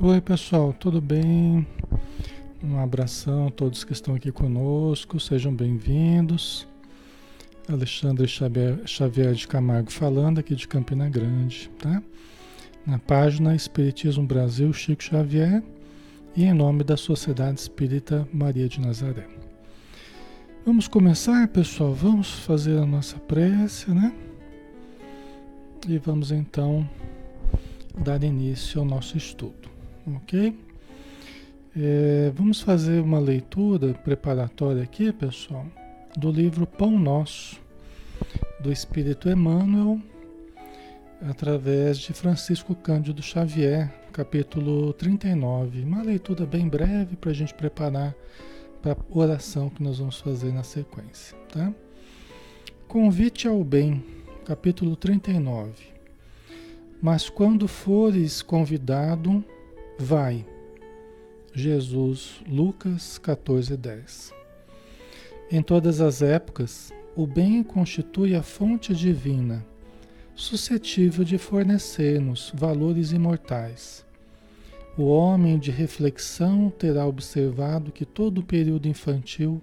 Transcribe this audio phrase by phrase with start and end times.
[0.00, 1.64] Oi, pessoal, tudo bem?
[2.62, 6.66] Um abração a todos que estão aqui conosco, sejam bem-vindos.
[7.68, 12.02] Alexandre Xavier de Camargo falando aqui de Campina Grande, tá?
[12.84, 15.62] Na página Espiritismo Brasil Chico Xavier
[16.36, 19.28] e em nome da Sociedade Espírita Maria de Nazaré.
[20.66, 21.94] Vamos começar, pessoal?
[21.94, 24.12] Vamos fazer a nossa prece, né?
[25.88, 26.86] E vamos então
[27.96, 29.73] dar início ao nosso estudo
[30.06, 30.56] ok?
[31.76, 35.66] É, vamos fazer uma leitura preparatória aqui, pessoal,
[36.16, 37.60] do livro Pão Nosso,
[38.60, 40.00] do Espírito Emmanuel,
[41.20, 45.82] através de Francisco Cândido Xavier, capítulo 39.
[45.82, 48.14] Uma leitura bem breve para a gente preparar
[48.80, 51.72] para a oração que nós vamos fazer na sequência, tá?
[52.86, 54.04] Convite ao bem,
[54.44, 55.72] capítulo 39.
[57.02, 59.44] Mas quando fores convidado,
[59.98, 60.44] Vai.
[61.54, 64.34] Jesus, Lucas 14, 10.
[65.52, 69.64] Em todas as épocas, o bem constitui a fonte divina,
[70.34, 74.04] suscetível de fornecer-nos valores imortais.
[74.98, 79.62] O homem de reflexão terá observado que todo o período infantil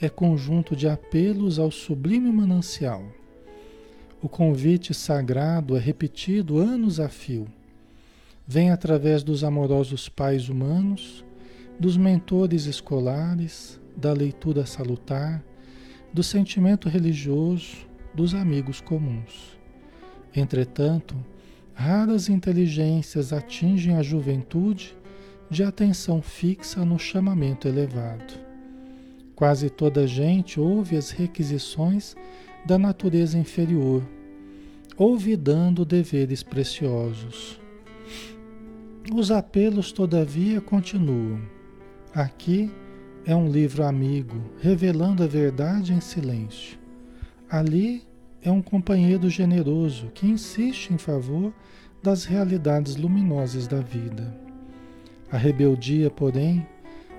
[0.00, 3.04] é conjunto de apelos ao sublime manancial.
[4.20, 7.46] O convite sagrado é repetido anos a fio
[8.52, 11.24] vem através dos amorosos pais humanos,
[11.78, 15.40] dos mentores escolares, da leitura salutar,
[16.12, 17.76] do sentimento religioso,
[18.12, 19.56] dos amigos comuns.
[20.34, 21.14] Entretanto,
[21.72, 24.96] raras inteligências atingem a juventude
[25.48, 28.34] de atenção fixa no chamamento elevado.
[29.36, 32.16] Quase toda gente ouve as requisições
[32.66, 34.02] da natureza inferior,
[34.96, 37.60] olvidando deveres preciosos.
[39.08, 41.40] Os apelos, todavia, continuam.
[42.14, 42.70] Aqui
[43.24, 46.78] é um livro amigo, revelando a verdade em silêncio.
[47.48, 48.02] Ali
[48.42, 51.52] é um companheiro generoso que insiste em favor
[52.02, 54.38] das realidades luminosas da vida.
[55.32, 56.64] A rebeldia, porém,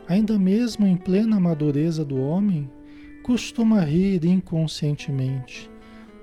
[0.08, 2.70] ainda mesmo em plena madureza do homem,
[3.24, 5.70] costuma rir inconscientemente,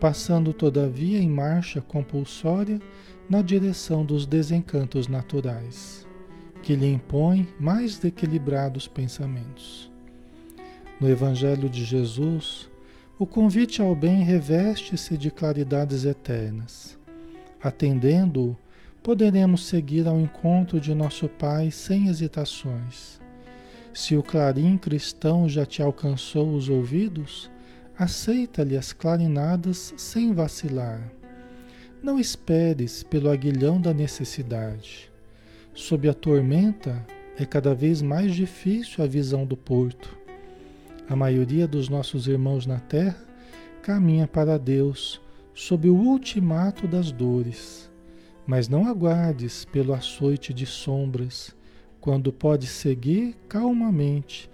[0.00, 2.80] passando todavia em marcha compulsória
[3.28, 6.06] na direção dos desencantos naturais,
[6.62, 9.90] que lhe impõem mais equilibrados pensamentos.
[10.98, 12.70] No Evangelho de Jesus,
[13.18, 16.98] o convite ao bem reveste-se de claridades eternas.
[17.62, 18.56] Atendendo-o,
[19.02, 23.20] poderemos seguir ao encontro de nosso Pai sem hesitações.
[23.92, 27.50] Se o clarim cristão já te alcançou os ouvidos,
[27.98, 31.17] aceita-lhe as clarinadas sem vacilar
[32.02, 35.10] não esperes pelo aguilhão da necessidade.
[35.74, 37.04] Sob a tormenta
[37.36, 40.16] é cada vez mais difícil a visão do porto.
[41.08, 43.22] A maioria dos nossos irmãos na terra
[43.82, 45.20] caminha para Deus
[45.54, 47.90] sob o ultimato das dores.
[48.46, 51.54] Mas não aguardes pelo açoite de sombras,
[52.00, 54.48] quando podes seguir calmamente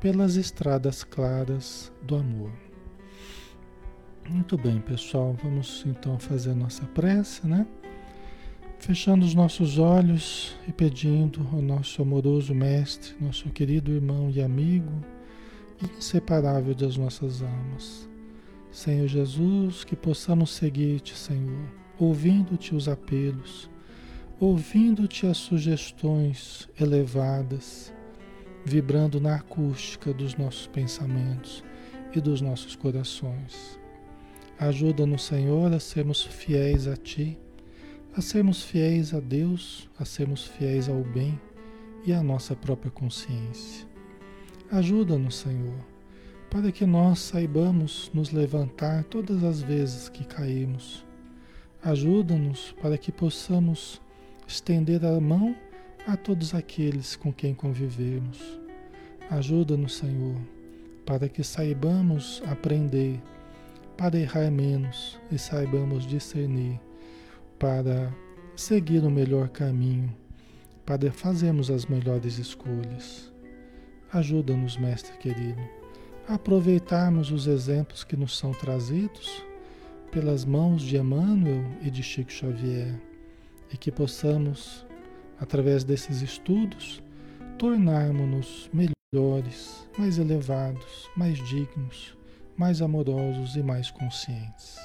[0.00, 2.69] pelas estradas claras do amor.
[4.30, 5.36] Muito bem, pessoal.
[5.42, 7.66] Vamos então fazer a nossa prece, né?
[8.78, 15.04] Fechando os nossos olhos e pedindo ao nosso amoroso Mestre, nosso querido irmão e amigo,
[15.98, 18.08] inseparável das nossas almas.
[18.70, 21.68] Senhor Jesus, que possamos seguir-te, Senhor,
[21.98, 23.68] ouvindo-te os apelos,
[24.38, 27.92] ouvindo-te as sugestões elevadas,
[28.64, 31.64] vibrando na acústica dos nossos pensamentos
[32.14, 33.80] e dos nossos corações.
[34.60, 37.38] Ajuda-nos, Senhor, a sermos fiéis a Ti,
[38.14, 41.40] a sermos fiéis a Deus, a sermos fiéis ao bem
[42.04, 43.86] e à nossa própria consciência.
[44.70, 45.78] Ajuda-nos, Senhor,
[46.50, 51.06] para que nós saibamos nos levantar todas as vezes que caímos.
[51.82, 53.98] Ajuda-nos para que possamos
[54.46, 55.56] estender a mão
[56.06, 58.38] a todos aqueles com quem convivemos.
[59.30, 60.36] Ajuda-nos, Senhor,
[61.06, 63.18] para que saibamos aprender
[64.00, 66.80] para errar menos e saibamos discernir,
[67.58, 68.10] para
[68.56, 70.10] seguir o melhor caminho,
[70.86, 73.30] para fazermos as melhores escolhas.
[74.10, 75.60] Ajuda-nos, Mestre querido,
[76.26, 79.44] a aproveitarmos os exemplos que nos são trazidos
[80.10, 82.98] pelas mãos de Emmanuel e de Chico Xavier
[83.70, 84.86] e que possamos,
[85.38, 87.02] através desses estudos,
[87.58, 92.18] tornarmos-nos melhores, mais elevados, mais dignos
[92.60, 94.78] mais amorosos e mais conscientes.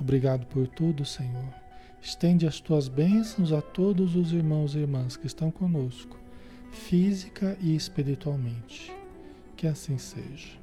[0.00, 1.54] Obrigado por tudo, Senhor,
[2.02, 6.18] Estende as tuas bênçãos a todos os irmãos e irmãs que estão conosco,
[6.72, 8.92] física e espiritualmente.
[9.56, 10.58] Que assim seja.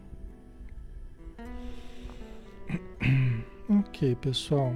[3.68, 4.76] Ok, pessoal.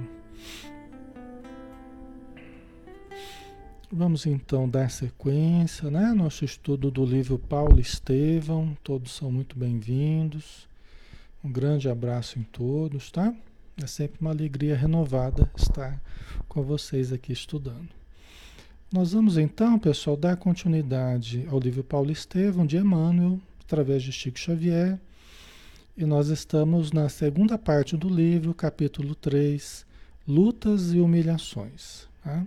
[3.92, 6.12] Vamos então dar sequência, né?
[6.12, 8.76] Nosso estudo do livro Paulo Estevão.
[8.82, 10.69] Todos são muito bem-vindos.
[11.42, 13.34] Um grande abraço em todos, tá?
[13.82, 15.98] É sempre uma alegria renovada estar
[16.46, 17.88] com vocês aqui estudando.
[18.92, 24.38] Nós vamos então, pessoal, dar continuidade ao livro Paulo Estevão de Emmanuel, através de Chico
[24.38, 24.98] Xavier.
[25.96, 29.86] E nós estamos na segunda parte do livro, capítulo 3,
[30.28, 32.06] Lutas e Humilhações.
[32.22, 32.44] Tá?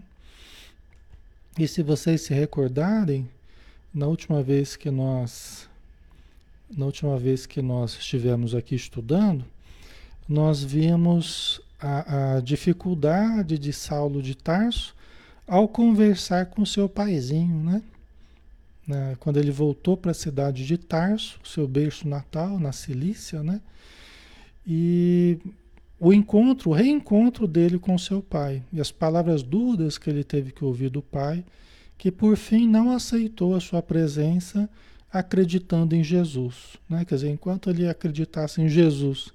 [1.57, 3.27] E se vocês se recordarem,
[3.91, 5.67] na última vez que nós
[6.77, 9.45] na última vez que nós estivemos aqui estudando,
[10.27, 14.95] nós vimos a, a dificuldade de Saulo de Tarso
[15.47, 17.81] ao conversar com seu paizinho, né?
[19.19, 23.61] Quando ele voltou para a cidade de Tarso, seu berço natal, na Cilícia, né?
[24.67, 25.37] E
[25.99, 30.51] o encontro, o reencontro dele com seu pai e as palavras duras que ele teve
[30.51, 31.45] que ouvir do pai,
[31.97, 34.69] que por fim não aceitou a sua presença
[35.13, 37.05] acreditando em Jesus, né?
[37.05, 39.31] Quer dizer, enquanto ele acreditasse em Jesus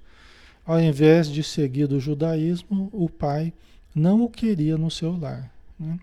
[0.69, 3.55] ao invés de seguir do judaísmo, o pai
[3.95, 5.51] não o queria no seu lar.
[5.81, 5.99] Né?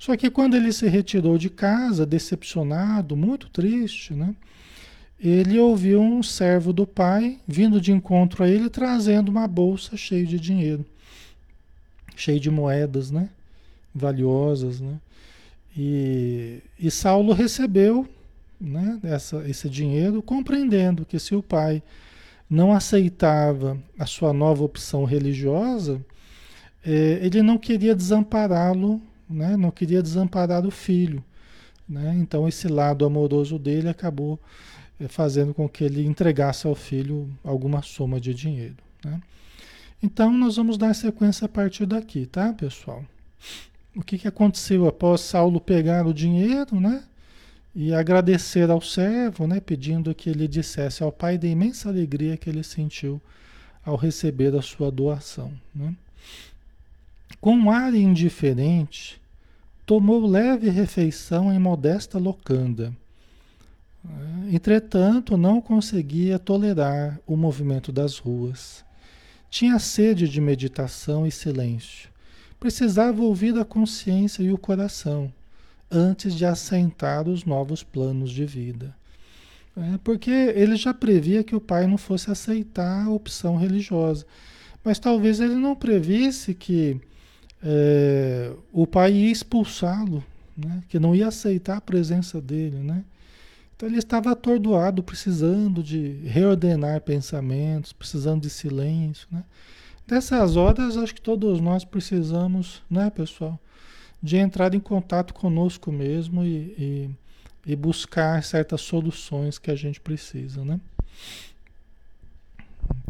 [0.00, 4.34] Só que quando ele se retirou de casa, decepcionado, muito triste, né?
[5.20, 10.26] ele ouviu um servo do pai vindo de encontro a ele trazendo uma bolsa cheia
[10.26, 10.84] de dinheiro,
[12.16, 13.28] cheia de moedas, né?
[13.94, 14.98] valiosas, né?
[15.76, 18.08] E, e Saulo recebeu
[18.60, 21.82] né, essa, esse dinheiro, compreendendo que se o pai
[22.48, 26.04] não aceitava a sua nova opção religiosa,
[26.84, 29.56] é, ele não queria desampará-lo, né?
[29.56, 31.24] não queria desamparar o filho.
[31.88, 32.16] Né?
[32.18, 34.38] Então, esse lado amoroso dele acabou
[34.98, 38.76] é, fazendo com que ele entregasse ao filho alguma soma de dinheiro.
[39.04, 39.20] Né?
[40.02, 43.04] Então, nós vamos dar sequência a partir daqui, tá, pessoal?
[43.94, 47.02] O que, que aconteceu após Saulo pegar o dinheiro, né?
[47.74, 52.50] E agradecer ao servo, né, pedindo que ele dissesse ao pai da imensa alegria que
[52.50, 53.20] ele sentiu
[53.84, 55.52] ao receber a sua doação.
[55.74, 55.94] Né.
[57.40, 59.20] Com um ar indiferente,
[59.86, 62.92] tomou leve refeição em modesta locanda.
[64.52, 68.84] Entretanto, não conseguia tolerar o movimento das ruas.
[69.48, 72.08] Tinha sede de meditação e silêncio.
[72.58, 75.32] Precisava ouvir a consciência e o coração
[75.90, 78.94] antes de assentar os novos planos de vida.
[79.76, 84.26] É, porque ele já previa que o pai não fosse aceitar a opção religiosa.
[84.84, 87.00] Mas talvez ele não previsse que
[87.62, 90.24] é, o pai ia expulsá-lo,
[90.56, 90.82] né?
[90.88, 92.78] que não ia aceitar a presença dele.
[92.78, 93.04] Né?
[93.76, 99.26] Então ele estava atordoado, precisando de reordenar pensamentos, precisando de silêncio.
[99.30, 99.44] Né?
[100.06, 103.58] Dessas horas, acho que todos nós precisamos, né, pessoal?
[104.22, 107.10] De entrar em contato conosco mesmo e, e,
[107.66, 110.80] e buscar certas soluções que a gente precisa, né?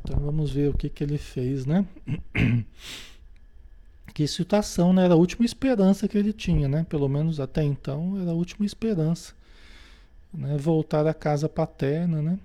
[0.03, 1.85] Então vamos ver o que, que ele fez, né?
[4.13, 5.05] Que situação, né?
[5.05, 6.85] Era a última esperança que ele tinha, né?
[6.89, 9.33] Pelo menos até então era a última esperança.
[10.35, 10.59] Né?
[10.59, 12.39] Voltar à casa paterna, né?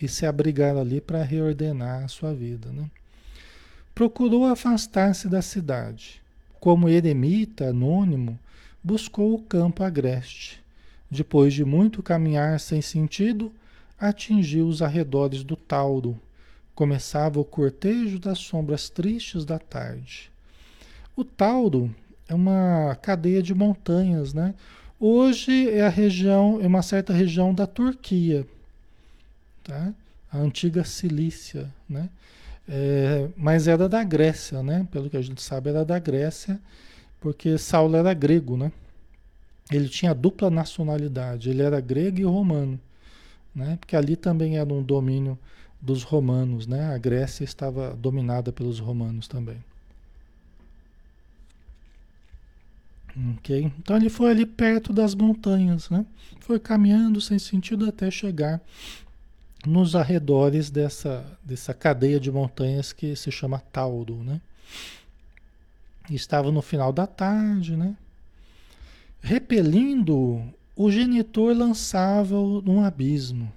[0.00, 2.90] E se abrigar ali para reordenar a sua vida, né?
[3.94, 6.20] Procurou afastar-se da cidade
[6.60, 8.38] como eremita anônimo,
[8.84, 10.62] buscou o campo agreste.
[11.10, 13.50] Depois de muito caminhar sem sentido,
[13.98, 16.20] atingiu os arredores do Tauro.
[16.74, 20.30] Começava o cortejo das sombras tristes da tarde.
[21.16, 21.94] O Tauro
[22.28, 24.54] é uma cadeia de montanhas, né?
[24.98, 28.46] Hoje é a região, é uma certa região da Turquia,
[29.64, 29.92] tá?
[30.30, 32.08] A antiga Cilícia, né?
[32.72, 34.86] É, mas era da Grécia, né?
[34.92, 36.60] Pelo que a gente sabe, era da Grécia,
[37.20, 38.70] porque Saulo era grego, né?
[39.72, 42.78] Ele tinha dupla nacionalidade, ele era grego e romano,
[43.52, 43.76] né?
[43.80, 45.36] Porque ali também era um domínio
[45.80, 46.94] dos romanos, né?
[46.94, 49.58] A Grécia estava dominada pelos romanos também.
[53.38, 53.72] Ok?
[53.80, 56.06] Então ele foi ali perto das montanhas, né?
[56.38, 58.60] Foi caminhando sem sentido até chegar
[59.66, 64.40] nos arredores dessa, dessa cadeia de montanhas que se chama Tauro, né?
[66.10, 67.96] Estava no final da tarde, né?
[69.20, 70.42] Repelindo,
[70.74, 73.52] o genitor lançava-o num abismo.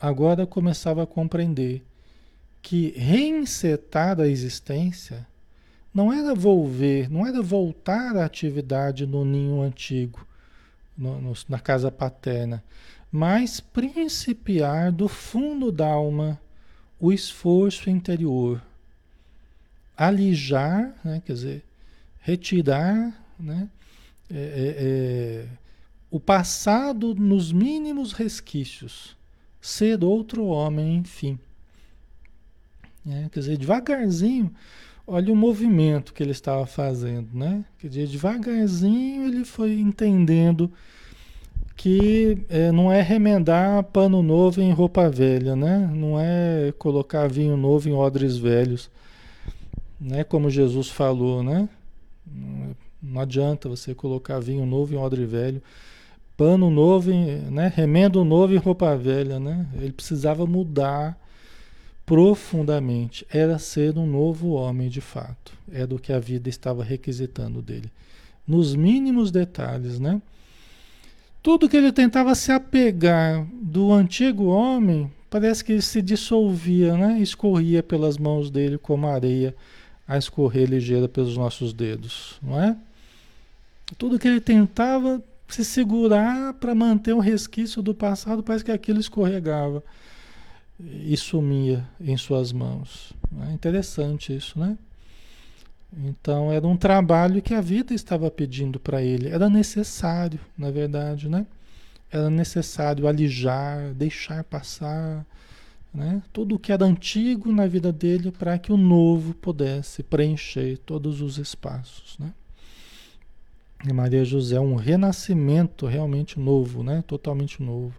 [0.00, 1.82] Agora começava a compreender
[2.62, 5.26] que reinsetar a existência
[5.92, 10.26] não era volver, não era voltar à atividade no ninho antigo,
[10.96, 12.62] no, no, na casa paterna,
[13.16, 16.38] mas principiar do fundo da alma
[17.00, 18.62] o esforço interior,
[19.96, 21.64] alijar, né, quer dizer,
[22.20, 23.70] retirar né,
[24.30, 25.48] é, é, é,
[26.10, 29.16] o passado nos mínimos resquícios,
[29.62, 31.38] ser outro homem, enfim.
[33.08, 34.54] É, quer dizer, devagarzinho,
[35.06, 37.64] olha o movimento que ele estava fazendo, né?
[37.78, 40.70] Quer dizer, devagarzinho ele foi entendendo
[41.76, 45.90] que é, não é remendar pano novo em roupa velha, né?
[45.94, 48.90] Não é colocar vinho novo em odres velhos,
[50.00, 50.24] né?
[50.24, 51.68] Como Jesus falou, né?
[53.02, 55.62] Não adianta você colocar vinho novo em odre velho,
[56.36, 57.70] pano novo, em, né?
[57.74, 59.66] Remendo novo em roupa velha, né?
[59.74, 61.20] Ele precisava mudar
[62.06, 63.26] profundamente.
[63.30, 65.52] Era ser um novo homem de fato.
[65.70, 67.90] Era o que a vida estava requisitando dele.
[68.48, 70.22] Nos mínimos detalhes, né?
[71.46, 77.20] Tudo que ele tentava se apegar do antigo homem, parece que se dissolvia, né?
[77.20, 79.54] Escorria pelas mãos dele como areia
[80.08, 82.76] a escorrer ligeira pelos nossos dedos, não é?
[83.96, 88.98] Tudo que ele tentava se segurar para manter um resquício do passado, parece que aquilo
[88.98, 89.84] escorregava
[90.80, 93.12] e sumia em suas mãos.
[93.48, 94.76] É interessante isso, né?
[95.92, 99.28] Então era um trabalho que a vida estava pedindo para ele.
[99.28, 101.46] Era necessário, na verdade, né?
[102.10, 105.24] Era necessário alijar, deixar passar,
[105.92, 106.22] né?
[106.32, 111.20] Tudo o que era antigo na vida dele para que o novo pudesse preencher todos
[111.20, 112.32] os espaços, né?
[113.84, 117.02] E Maria José é um renascimento realmente novo, né?
[117.06, 117.94] Totalmente novo.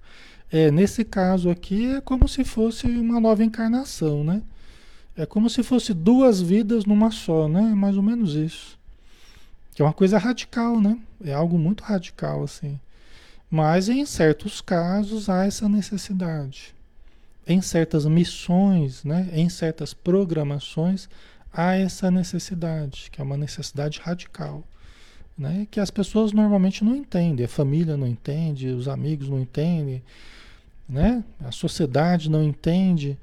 [0.52, 4.42] É, nesse caso aqui é como se fosse uma nova encarnação, né?
[5.18, 7.62] É como se fosse duas vidas numa só, né?
[7.62, 8.78] Mais ou menos isso.
[9.74, 10.98] Que é uma coisa radical, né?
[11.24, 12.80] É algo muito radical, assim.
[13.50, 16.76] Mas em certos casos há essa necessidade.
[17.48, 19.30] Em certas missões, né?
[19.32, 21.10] em certas programações,
[21.52, 24.64] há essa necessidade, que é uma necessidade radical.
[25.38, 25.66] Né?
[25.72, 30.04] Que as pessoas normalmente não entendem, a família não entende, os amigos não entendem,
[30.88, 31.24] né?
[31.40, 33.18] a sociedade não entende.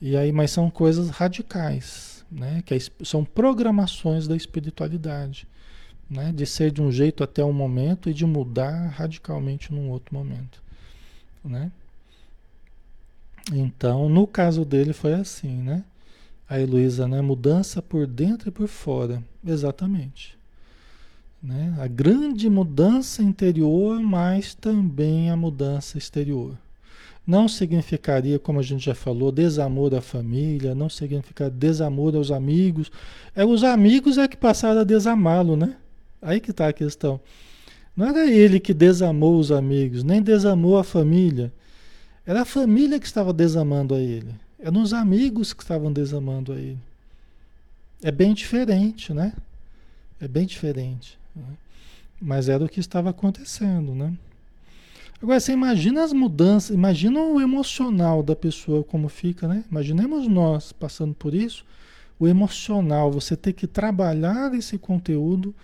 [0.00, 2.62] E aí, mas são coisas radicais, né?
[2.64, 5.46] Que são programações da espiritualidade,
[6.08, 6.32] né?
[6.32, 10.62] De ser de um jeito até um momento e de mudar radicalmente num outro momento,
[11.44, 11.70] né?
[13.52, 15.84] Então, no caso dele foi assim, né?
[16.48, 17.20] A Heloísa, né?
[17.20, 20.38] Mudança por dentro e por fora, exatamente.
[21.42, 21.74] Né?
[21.78, 26.56] A grande mudança interior, mas também a mudança exterior.
[27.26, 32.90] Não significaria, como a gente já falou, desamor à família, não significa desamor aos amigos.
[33.34, 35.76] É os amigos é que passaram a desamá-lo, né?
[36.20, 37.20] Aí que está a questão.
[37.96, 41.52] Não era ele que desamou os amigos, nem desamou a família.
[42.26, 44.34] Era a família que estava desamando a ele.
[44.58, 46.78] Eram os amigos que estavam desamando a ele.
[48.02, 49.32] É bem diferente, né?
[50.20, 51.18] É bem diferente.
[51.34, 51.44] Né?
[52.20, 54.12] Mas era o que estava acontecendo, né?
[55.22, 59.64] Agora, você imagina as mudanças, imagina o emocional da pessoa como fica, né?
[59.70, 61.64] Imaginemos nós passando por isso,
[62.18, 65.54] o emocional, você ter que trabalhar esse conteúdo,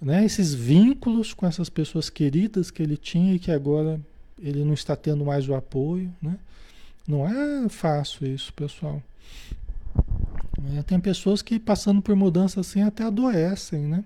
[0.00, 0.24] né?
[0.24, 4.00] Esses vínculos com essas pessoas queridas que ele tinha e que agora
[4.36, 6.36] ele não está tendo mais o apoio, né?
[7.06, 9.00] Não é fácil isso, pessoal.
[10.76, 14.04] É, tem pessoas que passando por mudança assim até adoecem, né?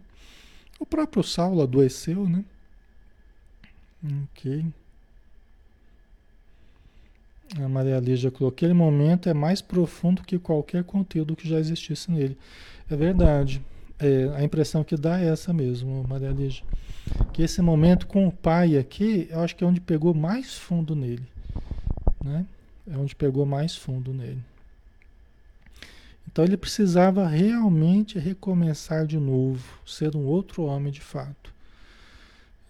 [0.79, 2.45] O próprio Saulo adoeceu, né?
[4.05, 4.65] Ok.
[7.59, 12.11] A Maria Lígia colocou: aquele momento é mais profundo que qualquer conteúdo que já existisse
[12.11, 12.39] nele.
[12.89, 13.63] É verdade.
[13.99, 16.65] É, a impressão que dá é essa mesmo, Maria Lígia.
[17.33, 20.97] Que esse momento com o pai aqui, eu acho que é onde pegou mais fundo
[20.97, 21.27] nele.
[22.25, 22.47] Né?
[22.91, 24.43] É onde pegou mais fundo nele.
[26.27, 31.53] Então ele precisava realmente recomeçar de novo, ser um outro homem de fato.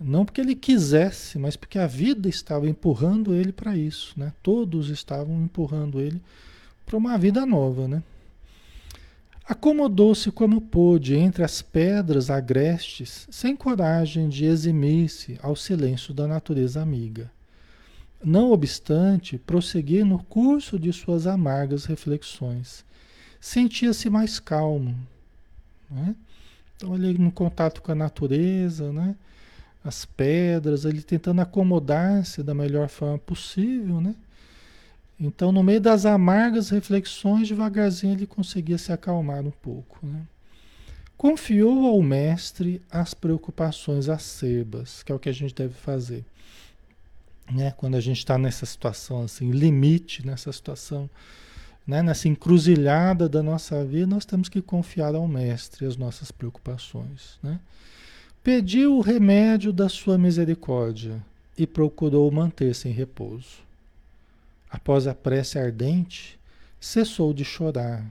[0.00, 4.32] Não porque ele quisesse, mas porque a vida estava empurrando ele para isso, né?
[4.42, 6.22] Todos estavam empurrando ele
[6.86, 8.02] para uma vida nova, né?
[9.44, 16.80] Acomodou-se como pôde entre as pedras agrestes, sem coragem de eximir-se ao silêncio da natureza
[16.80, 17.30] amiga.
[18.24, 22.84] Não obstante, prosseguir no curso de suas amargas reflexões.
[23.40, 24.96] Sentia-se mais calmo.
[25.90, 26.14] Né?
[26.76, 29.14] Então, ele no contato com a natureza, né?
[29.84, 34.14] As pedras, ele tentando acomodar-se da melhor forma possível, né?
[35.18, 40.22] Então, no meio das amargas reflexões, devagarzinho ele conseguia se acalmar um pouco, né?
[41.20, 46.24] confiou ao mestre as preocupações acerbas, que é o que a gente deve fazer.
[47.52, 47.74] Né?
[47.76, 51.10] Quando a gente está nessa situação assim, limite nessa situação,
[51.86, 52.02] né?
[52.02, 57.38] nessa encruzilhada da nossa vida, nós temos que confiar ao mestre as nossas preocupações.
[57.42, 57.60] Né?
[58.42, 61.22] Pediu o remédio da sua misericórdia
[61.56, 63.58] e procurou manter-se em repouso.
[64.70, 66.38] Após a prece ardente,
[66.80, 68.04] cessou de chorar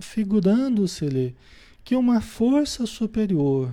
[0.00, 1.34] figurando-se-lhe
[1.84, 3.72] que uma força superior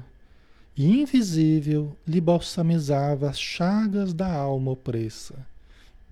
[0.78, 5.36] e invisível lhe balsamizava as chagas da alma opressa.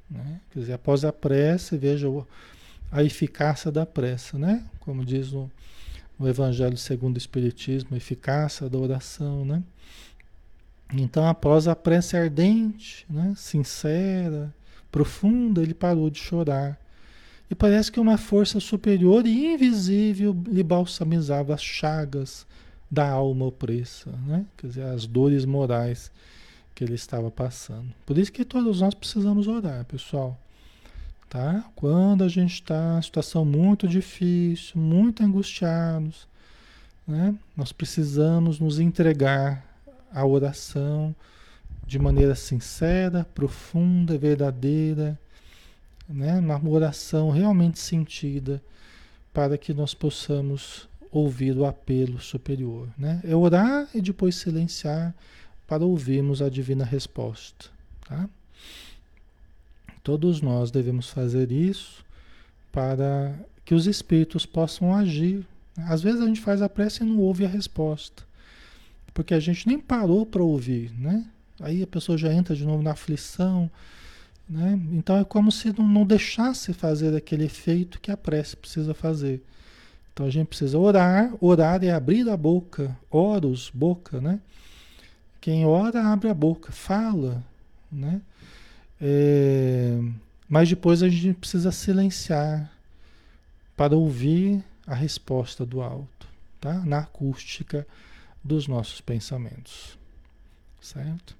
[0.09, 0.41] Né?
[0.51, 2.07] Quer dizer, após a prece, veja
[2.91, 4.65] a eficácia da prece, né?
[4.81, 5.49] Como diz o,
[6.25, 9.63] o Evangelho segundo o Espiritismo, a eficácia da oração, né?
[10.93, 13.33] Então, após a prece ardente, né?
[13.37, 14.53] sincera,
[14.91, 16.77] profunda, ele parou de chorar
[17.49, 22.45] e parece que uma força superior e invisível lhe balsamizava as chagas
[22.89, 24.45] da alma opressa, né?
[24.57, 26.11] quer dizer, as dores morais
[26.75, 27.93] que ele estava passando.
[28.05, 30.37] Por isso que todos nós precisamos orar, pessoal.
[31.31, 31.63] Tá?
[31.77, 36.27] Quando a gente está em situação muito difícil, muito angustiados,
[37.07, 37.33] né?
[37.55, 39.65] nós precisamos nos entregar
[40.13, 41.15] à oração
[41.87, 45.17] de maneira sincera, profunda, verdadeira
[46.09, 46.37] né?
[46.37, 48.61] uma oração realmente sentida
[49.33, 52.89] para que nós possamos ouvir o apelo superior.
[52.97, 53.21] Né?
[53.23, 55.15] É orar e depois silenciar
[55.65, 57.67] para ouvirmos a divina resposta.
[58.05, 58.27] Tá?
[60.03, 62.03] Todos nós devemos fazer isso
[62.71, 65.45] para que os espíritos possam agir.
[65.77, 68.23] Às vezes a gente faz a prece e não ouve a resposta,
[69.13, 71.25] porque a gente nem parou para ouvir, né?
[71.59, 73.69] Aí a pessoa já entra de novo na aflição,
[74.49, 74.79] né?
[74.91, 79.41] Então é como se não, não deixasse fazer aquele efeito que a prece precisa fazer.
[80.13, 84.39] Então a gente precisa orar, orar é abrir a boca, oros, boca, né?
[85.39, 87.43] Quem ora abre a boca, fala,
[87.91, 88.21] né?
[89.01, 89.99] É,
[90.47, 92.71] mas depois a gente precisa silenciar
[93.75, 96.27] para ouvir a resposta do alto,
[96.59, 96.73] tá?
[96.85, 97.87] Na acústica
[98.43, 99.97] dos nossos pensamentos,
[100.79, 101.35] certo?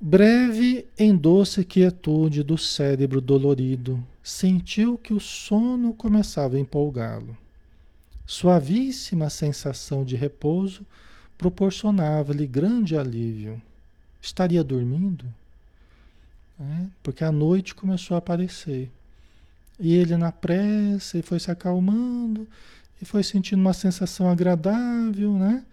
[0.00, 7.36] Breve em doce quietude do cérebro dolorido, sentiu que o sono começava a empolgá-lo.
[8.24, 10.86] Suavíssima sensação de repouso
[11.36, 13.60] proporcionava-lhe grande alívio.
[14.22, 15.26] Estaria dormindo?
[16.60, 18.90] É, porque a noite começou a aparecer.
[19.78, 22.46] E ele, na pressa, foi se acalmando
[23.00, 25.64] e foi sentindo uma sensação agradável, né?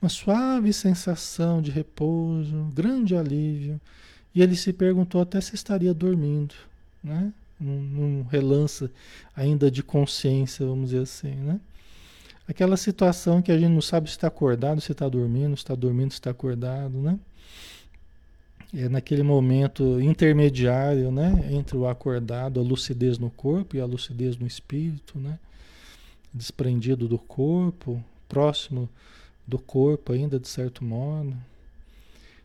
[0.00, 3.80] uma suave sensação de repouso, grande alívio.
[4.34, 6.54] E ele se perguntou até se estaria dormindo,
[7.02, 7.32] né?
[7.58, 8.88] Num, num relance
[9.36, 11.60] ainda de consciência, vamos dizer assim, né?
[12.48, 15.74] Aquela situação que a gente não sabe se está acordado, se está dormindo, se está
[15.74, 17.18] dormindo, se está acordado, né?
[18.72, 21.48] É naquele momento intermediário, né?
[21.50, 25.38] Entre o acordado, a lucidez no corpo e a lucidez no espírito, né?
[26.32, 28.88] Desprendido do corpo, próximo
[29.44, 31.36] do corpo ainda de certo modo.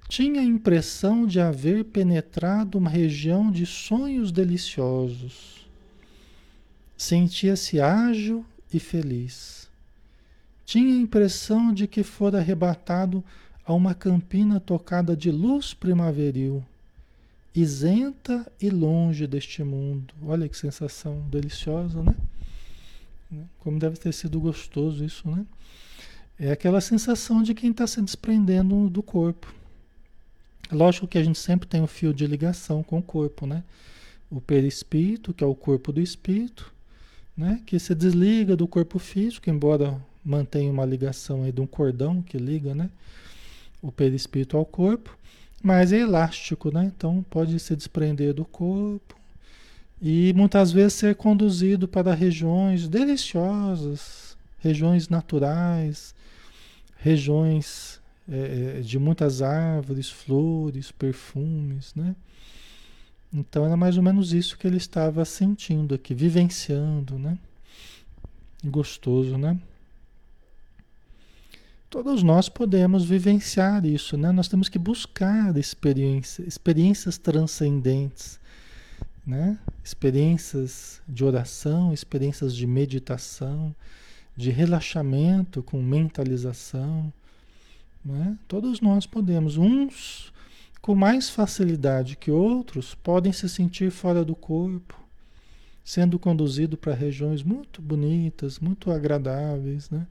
[0.07, 5.67] Tinha a impressão de haver penetrado uma região de sonhos deliciosos.
[6.97, 9.69] Sentia-se ágil e feliz.
[10.65, 13.23] Tinha a impressão de que fora arrebatado
[13.65, 16.63] a uma campina tocada de luz primaveril,
[17.53, 20.13] isenta e longe deste mundo.
[20.21, 22.15] Olha que sensação deliciosa, né?
[23.59, 25.45] Como deve ter sido gostoso isso, né?
[26.37, 29.53] É aquela sensação de quem está se desprendendo do corpo.
[30.71, 33.63] Lógico que a gente sempre tem o um fio de ligação com o corpo, né?
[34.29, 36.71] O perispírito, que é o corpo do espírito,
[37.35, 37.61] né?
[37.65, 42.37] Que se desliga do corpo físico, embora mantenha uma ligação aí de um cordão que
[42.37, 42.89] liga, né?
[43.81, 45.17] O perispírito ao corpo,
[45.61, 46.91] mas é elástico, né?
[46.95, 49.15] Então pode se desprender do corpo
[50.01, 56.13] e muitas vezes ser conduzido para regiões deliciosas, regiões naturais,
[56.97, 62.15] regiões é, é, de muitas árvores, flores, perfumes, né?
[63.33, 67.37] Então era mais ou menos isso que ele estava sentindo aqui, vivenciando, né?
[68.63, 69.59] Gostoso, né?
[71.89, 74.31] Todos nós podemos vivenciar isso, né?
[74.31, 78.39] Nós temos que buscar experiência, experiências transcendentes,
[79.25, 79.57] né?
[79.83, 83.73] Experiências de oração, experiências de meditação,
[84.35, 87.11] de relaxamento com mentalização.
[88.03, 88.37] Né?
[88.47, 90.31] Todos nós podemos, uns
[90.81, 94.99] com mais facilidade que outros, podem se sentir fora do corpo,
[95.83, 100.05] sendo conduzido para regiões muito bonitas, muito agradáveis, né?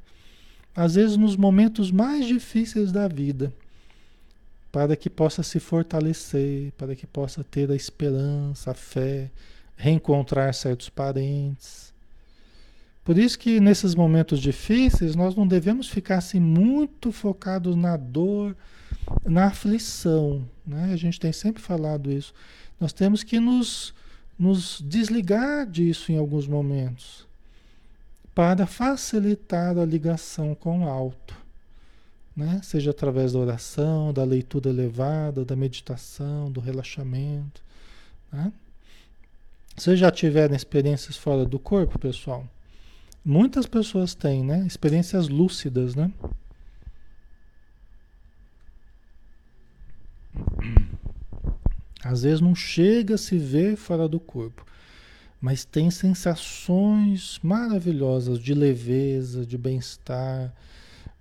[0.74, 3.52] Às vezes nos momentos mais difíceis da vida,
[4.72, 9.30] para que possa se fortalecer, para que possa ter a esperança, a fé,
[9.76, 11.94] reencontrar certos parentes.
[13.04, 18.56] Por isso que nesses momentos difíceis nós não devemos ficar assim muito focados na dor,
[19.24, 20.90] na aflição, né?
[20.92, 22.34] A gente tem sempre falado isso.
[22.80, 23.94] Nós temos que nos,
[24.36, 27.24] nos desligar disso em alguns momentos
[28.34, 31.36] para facilitar a ligação com o alto,
[32.36, 32.60] né?
[32.62, 37.62] Seja através da oração, da leitura elevada, da meditação, do relaxamento,
[38.32, 38.52] né?
[39.76, 42.46] Vocês já tiveram experiências fora do corpo, pessoal?
[43.24, 44.64] Muitas pessoas têm, né?
[44.66, 46.12] Experiências lúcidas, né?
[52.04, 54.64] Às vezes não chega a se ver fora do corpo,
[55.44, 60.54] mas tem sensações maravilhosas de leveza, de bem-estar,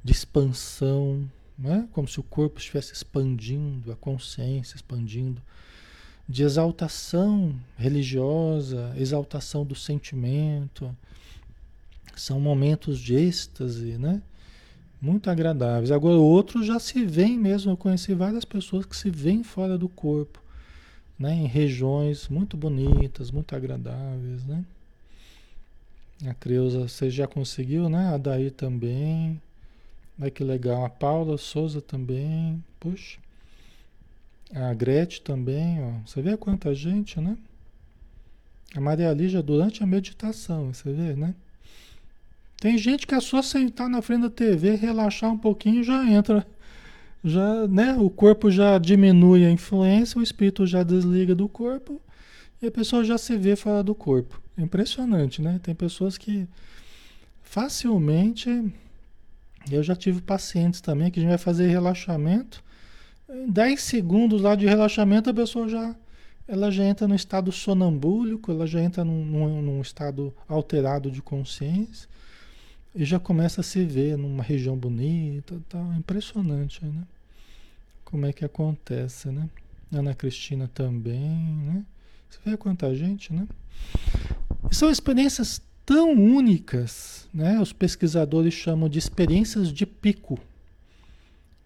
[0.01, 1.89] de expansão, né?
[1.91, 5.41] como se o corpo estivesse expandindo, a consciência expandindo,
[6.25, 10.95] de exaltação religiosa, exaltação do sentimento.
[12.15, 14.21] São momentos de êxtase, né?
[15.01, 15.91] Muito agradáveis.
[15.91, 17.73] Agora, outros já se veem mesmo.
[17.73, 20.41] Eu conheci várias pessoas que se veem fora do corpo
[21.17, 24.63] né, em regiões muito bonitas, muito agradáveis, né?
[26.25, 28.13] A Creuza, você já conseguiu, né?
[28.13, 29.41] A Daí também.
[30.19, 30.85] Olha que legal.
[30.85, 32.63] A Paula Souza também.
[32.79, 33.19] Puxa.
[34.53, 35.91] A Gretchen também, ó.
[36.05, 37.37] Você vê quanta gente, né?
[38.75, 41.35] A Maria Lígia durante a meditação, você vê, né?
[42.57, 46.47] Tem gente que é só sentar na frente da TV, relaxar um pouquinho já entra
[47.23, 52.01] já, né, o corpo já diminui a influência, o espírito já desliga do corpo
[52.61, 54.41] e a pessoa já se vê fora do corpo.
[54.57, 55.59] É impressionante, né?
[55.63, 56.47] Tem pessoas que
[57.41, 58.73] facilmente
[59.71, 62.63] eu já tive pacientes também que a gente vai fazer relaxamento.
[63.29, 65.95] Em 10 segundos lá de relaxamento, a pessoa já
[66.45, 71.21] ela já entra no estado sonambúlico, ela já entra num, num, num estado alterado de
[71.21, 72.07] consciência
[72.93, 77.03] e já começa a se ver numa região bonita, tá impressionante, né?
[78.13, 79.49] Como é que acontece, né?
[79.91, 81.83] Ana Cristina também, né?
[82.29, 83.47] Você vê quanta gente, né?
[84.69, 87.59] E são experiências tão únicas, né?
[87.59, 90.39] Os pesquisadores chamam de experiências de pico,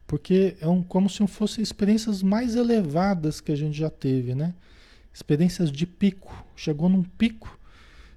[0.08, 4.54] porque é um, como se fossem experiências mais elevadas que a gente já teve, né?
[5.14, 7.60] Experiências de pico, chegou num pico,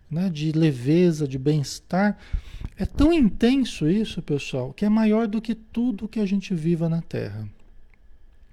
[0.09, 0.31] né?
[0.31, 2.16] De leveza, de bem-estar
[2.77, 6.88] é tão intenso isso, pessoal, que é maior do que tudo que a gente viva
[6.88, 7.49] na Terra.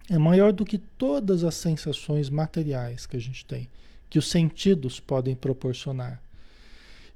[0.09, 3.67] É maior do que todas as sensações materiais que a gente tem,
[4.09, 6.21] que os sentidos podem proporcionar.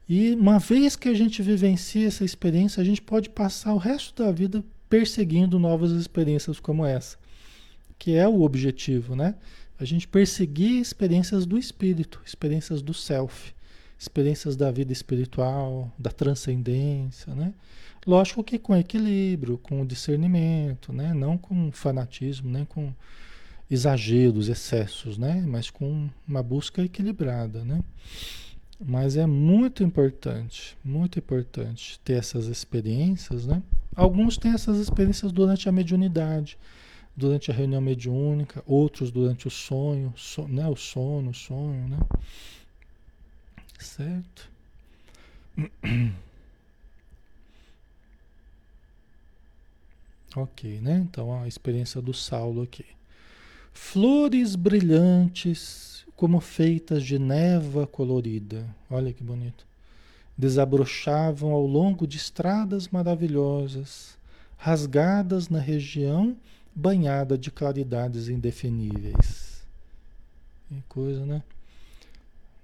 [0.08, 4.22] E uma vez que a gente vivencia essa experiência, a gente pode passar o resto
[4.22, 7.18] da vida perseguindo novas experiências como essa,
[7.98, 9.36] que é o objetivo, né?
[9.80, 13.54] A gente perseguir experiências do espírito, experiências do self
[14.02, 17.54] experiências da vida espiritual, da transcendência, né?
[18.06, 21.14] Lógico que com equilíbrio, com discernimento, né?
[21.14, 22.92] Não com fanatismo, nem com
[23.70, 25.44] exageros, excessos, né?
[25.48, 27.84] Mas com uma busca equilibrada, né?
[28.84, 33.62] Mas é muito importante, muito importante ter essas experiências, né?
[33.96, 36.58] Alguns têm essas experiências durante a mediunidade,
[37.16, 40.68] durante a reunião mediúnica, outros durante o sonho, so, né?
[40.68, 42.00] O sono, o sonho, né?
[43.78, 44.50] Certo?
[50.36, 51.06] Ok, né?
[51.10, 52.86] Então a experiência do Saulo aqui.
[53.74, 58.66] Flores brilhantes, como feitas de neva colorida.
[58.90, 59.66] Olha que bonito.
[60.38, 64.18] Desabrochavam ao longo de estradas maravilhosas,
[64.58, 66.36] rasgadas na região
[66.74, 69.62] banhada de claridades indefiníveis.
[70.70, 71.44] Que coisa, né?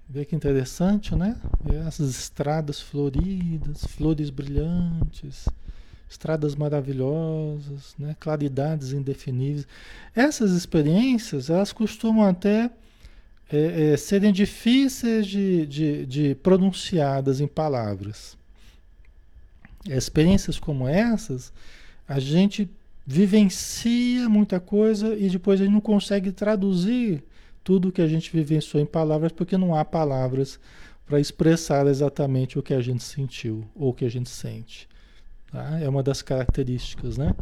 [0.08, 1.38] Vê que interessante, né?
[1.86, 5.46] Essas estradas floridas, flores brilhantes,
[6.08, 8.16] estradas maravilhosas, né?
[8.18, 9.66] claridades indefiníveis.
[10.14, 12.70] Essas experiências, elas costumam até
[13.50, 18.36] é, é, serem difíceis de, de, de pronunciadas em palavras.
[19.86, 21.52] Experiências como essas,
[22.06, 22.68] a gente
[23.06, 27.24] vivencia muita coisa e depois a gente não consegue traduzir
[27.64, 30.58] tudo que a gente vivenciou em palavras, porque não há palavras
[31.06, 34.86] para expressar exatamente o que a gente sentiu ou o que a gente sente.
[35.50, 35.78] Tá?
[35.80, 37.34] É uma das características, né?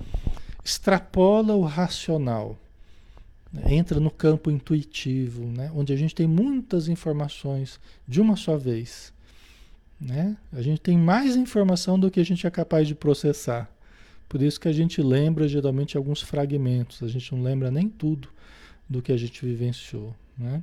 [0.65, 2.59] Extrapola o racional.
[3.69, 5.71] entra no campo intuitivo, né?
[5.75, 9.13] onde a gente tem muitas informações de uma só vez.
[10.01, 10.37] Né?
[10.53, 13.71] A gente tem mais informação do que a gente é capaz de processar.
[14.29, 18.29] Por isso que a gente lembra geralmente alguns fragmentos, a gente não lembra nem tudo
[18.89, 20.15] do que a gente vivenciou.
[20.37, 20.63] Né?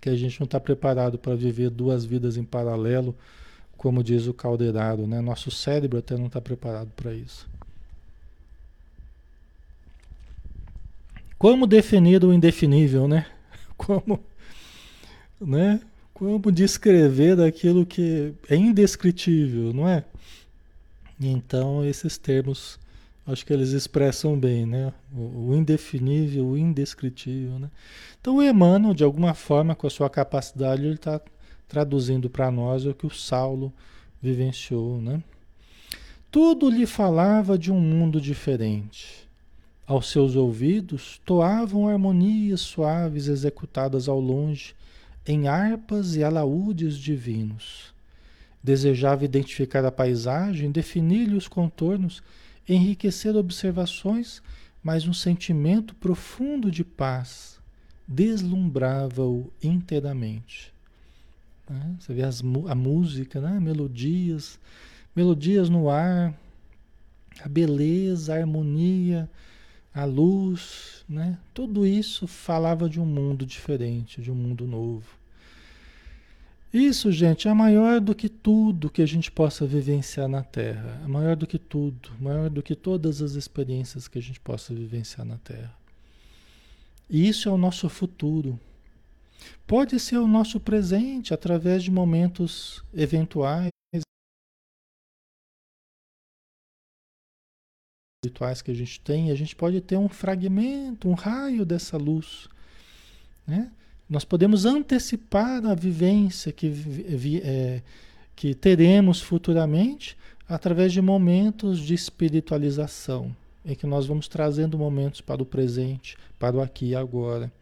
[0.00, 3.16] Que a gente não está preparado para viver duas vidas em paralelo,
[3.76, 5.06] como diz o caldeirado.
[5.06, 5.20] Né?
[5.20, 7.48] Nosso cérebro até não está preparado para isso.
[11.42, 13.26] Como definir o indefinível, né?
[13.76, 14.20] Como,
[15.40, 15.80] né?
[16.14, 20.04] Como descrever aquilo que é indescritível, não é?
[21.20, 22.78] Então, esses termos,
[23.26, 24.92] acho que eles expressam bem, né?
[25.12, 27.68] O, o indefinível, o indescritível, né?
[28.20, 31.20] Então, o Emmanuel, de alguma forma, com a sua capacidade, ele está
[31.68, 33.72] traduzindo para nós o que o Saulo
[34.20, 35.22] vivenciou, né?
[36.30, 39.22] Tudo lhe falava de um mundo diferente
[39.86, 44.74] aos seus ouvidos toavam harmonias suaves executadas ao longe
[45.26, 47.92] em harpas e alaúdes divinos.
[48.62, 52.22] Desejava identificar a paisagem, definir-lhe os contornos,
[52.68, 54.40] enriquecer observações,
[54.82, 57.60] mas um sentimento profundo de paz
[58.06, 60.71] deslumbrava-o inteiramente.
[61.72, 61.96] Né?
[61.98, 63.58] Você vê as, a música, né?
[63.58, 64.58] melodias,
[65.14, 66.34] melodias no ar,
[67.40, 69.28] a beleza, a harmonia,
[69.94, 71.38] a luz, né?
[71.52, 75.18] Tudo isso falava de um mundo diferente, de um mundo novo.
[76.72, 81.02] Isso, gente, é maior do que tudo que a gente possa vivenciar na Terra.
[81.04, 84.72] É maior do que tudo, maior do que todas as experiências que a gente possa
[84.72, 85.74] vivenciar na Terra.
[87.10, 88.58] E isso é o nosso futuro.
[89.66, 93.72] Pode ser o nosso presente através de momentos eventuais
[98.24, 102.48] espirituais que a gente tem, a gente pode ter um fragmento, um raio dessa luz.
[103.44, 103.72] Né?
[104.08, 106.72] Nós podemos antecipar a vivência que,
[107.42, 107.82] é,
[108.36, 110.16] que teremos futuramente
[110.48, 116.56] através de momentos de espiritualização, em que nós vamos trazendo momentos para o presente, para
[116.56, 117.52] o aqui e agora.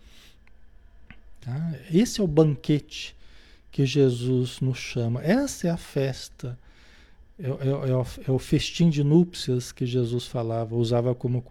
[1.40, 1.74] Tá?
[1.92, 3.16] Esse é o banquete
[3.70, 6.58] que Jesus nos chama, essa é a festa
[7.42, 11.42] é, é, é, o, é, o, festim de núpcias que Jesus falava, usava como,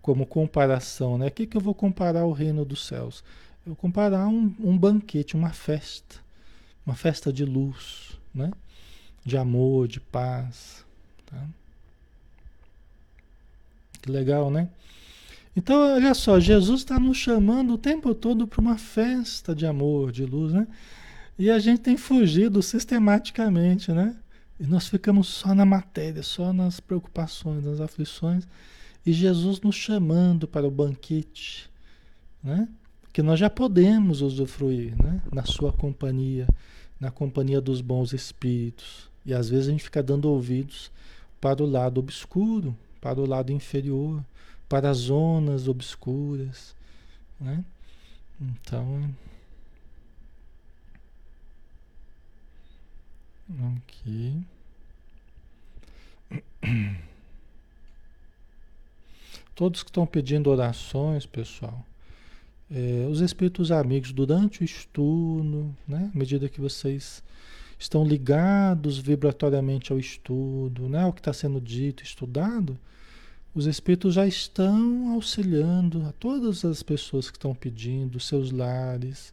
[0.00, 1.18] como comparação.
[1.18, 1.26] Né?
[1.26, 3.24] O que, que eu vou comparar o reino dos céus?
[3.66, 6.16] Eu comparar um, um banquete, uma festa,
[6.86, 8.52] uma festa de luz, né?
[9.24, 10.84] de amor, de paz.
[11.26, 11.44] Tá?
[14.00, 14.68] Que legal, né?
[15.54, 20.10] Então, olha só, Jesus está nos chamando o tempo todo para uma festa de amor,
[20.10, 20.66] de luz, né?
[21.38, 24.16] E a gente tem fugido sistematicamente, né?
[24.58, 28.46] E nós ficamos só na matéria, só nas preocupações, nas aflições,
[29.04, 31.68] e Jesus nos chamando para o banquete,
[32.42, 32.68] né?
[33.12, 35.20] que nós já podemos usufruir né?
[35.32, 36.46] na sua companhia,
[36.98, 39.10] na companhia dos bons espíritos.
[39.26, 40.90] E às vezes a gente fica dando ouvidos
[41.40, 44.24] para o lado obscuro, para o lado inferior,
[44.72, 46.74] para as zonas obscuras.
[47.38, 47.62] Né?
[48.40, 49.14] Então,
[53.50, 54.42] Ok.
[59.54, 61.84] Todos que estão pedindo orações, pessoal,
[62.70, 67.22] é, os espíritos amigos, durante o estudo, né, à medida que vocês
[67.78, 72.78] estão ligados vibratoriamente ao estudo, né, ao que está sendo dito, estudado,
[73.54, 79.32] os espíritos já estão auxiliando a todas as pessoas que estão pedindo, seus lares,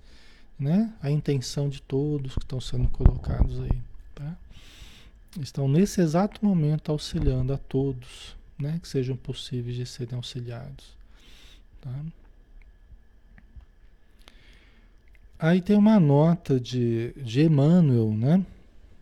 [0.59, 3.81] né, a intenção de todos que estão sendo colocados aí.
[4.13, 4.37] Tá?
[5.39, 10.97] Estão nesse exato momento auxiliando a todos, né, que sejam possíveis de serem auxiliados.
[11.79, 12.05] Tá?
[15.39, 18.45] Aí tem uma nota de, de Emmanuel, né,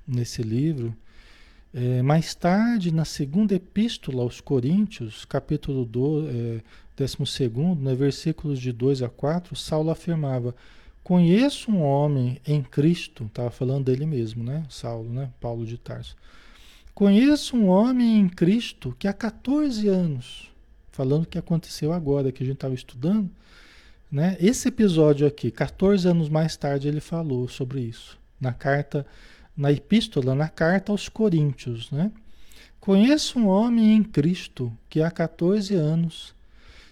[0.08, 0.96] nesse livro.
[1.80, 6.62] É, mais tarde, na segunda epístola aos Coríntios, capítulo 12, é,
[6.98, 10.56] 12, né, versículos de 2 a 4, Saulo afirmava:
[11.04, 14.66] Conheço um homem em Cristo, estava falando dele mesmo, né?
[14.68, 15.30] Saulo, né?
[15.40, 16.16] Paulo de Tarso.
[16.96, 20.52] Conheço um homem em Cristo que há 14 anos,
[20.92, 23.30] falando o que aconteceu agora, que a gente estava estudando,
[24.12, 24.36] né?
[24.40, 29.06] Esse episódio aqui, 14 anos mais tarde, ele falou sobre isso, na carta,
[29.58, 32.12] na epístola, na carta aos Coríntios, né?
[32.80, 36.34] Conheço um homem em Cristo que há 14 anos,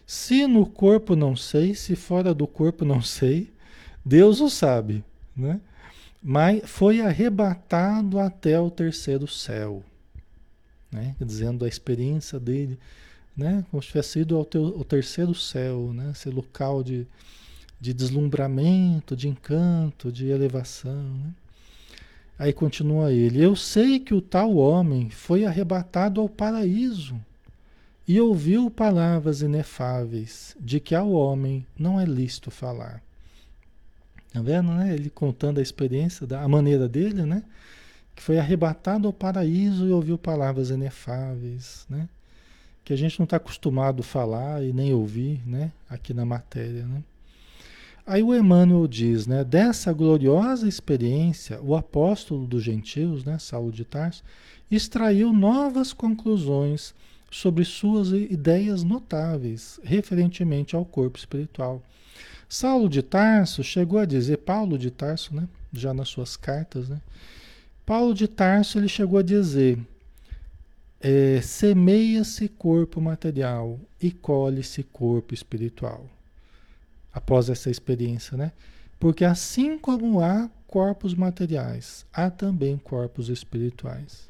[0.05, 3.53] se no corpo não sei, se fora do corpo não sei,
[4.03, 5.03] Deus o sabe,
[5.35, 5.61] né?
[6.21, 9.83] Mas foi arrebatado até o terceiro céu,
[10.91, 11.15] né?
[11.21, 12.79] Dizendo a experiência dele
[13.35, 13.65] né?
[13.69, 16.11] Como se tivesse sido ao, teu, terceiro céu, né?
[16.11, 17.05] Esse local de,
[17.79, 21.33] de deslumbramento, de encanto, de elevação, né?
[22.37, 27.15] Aí continua ele: Eu sei que o tal homem foi arrebatado ao paraíso
[28.07, 33.01] e ouviu palavras inefáveis de que ao homem não é lícito falar.
[34.31, 34.93] Tá vendo, né?
[34.93, 37.41] Ele contando a experiência, da, a maneira dele, né?
[38.13, 42.07] Que foi arrebatado ao paraíso e ouviu palavras inefáveis, né?
[42.83, 45.71] Que a gente não está acostumado a falar e nem ouvir, né?
[45.89, 47.01] Aqui na matéria, né?
[48.05, 49.43] Aí o Emmanuel diz, né?
[49.43, 53.39] Dessa gloriosa experiência, o apóstolo dos gentios, né?
[53.39, 54.23] Saulo de Tarso,
[54.69, 56.93] extraiu novas conclusões
[57.31, 61.81] sobre suas ideias notáveis referentemente ao corpo espiritual
[62.47, 65.47] Saulo de Tarso chegou a dizer, Paulo de Tarso, né?
[65.73, 67.01] Já nas suas cartas, né?
[67.85, 69.79] Paulo de Tarso ele chegou a dizer:
[71.01, 76.05] é, semeia-se corpo material e colhe-se corpo espiritual.
[77.15, 78.51] Após essa experiência, né?
[78.99, 84.27] Porque assim como há corpos materiais, há também corpos espirituais.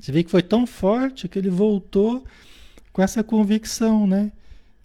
[0.00, 2.24] Você vê que foi tão forte que ele voltou
[2.92, 4.32] com essa convicção, né?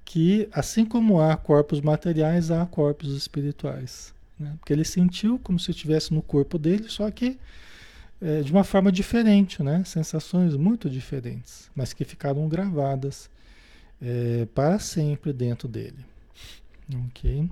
[0.10, 4.12] que assim como há corpos materiais, há corpos espirituais.
[4.40, 4.56] Né?
[4.60, 7.38] Porque ele sentiu como se estivesse no corpo dele, só que
[8.20, 9.84] é, de uma forma diferente, né?
[9.86, 13.30] sensações muito diferentes, mas que ficaram gravadas
[14.02, 16.09] é, para sempre dentro dele.
[17.08, 17.50] Ok?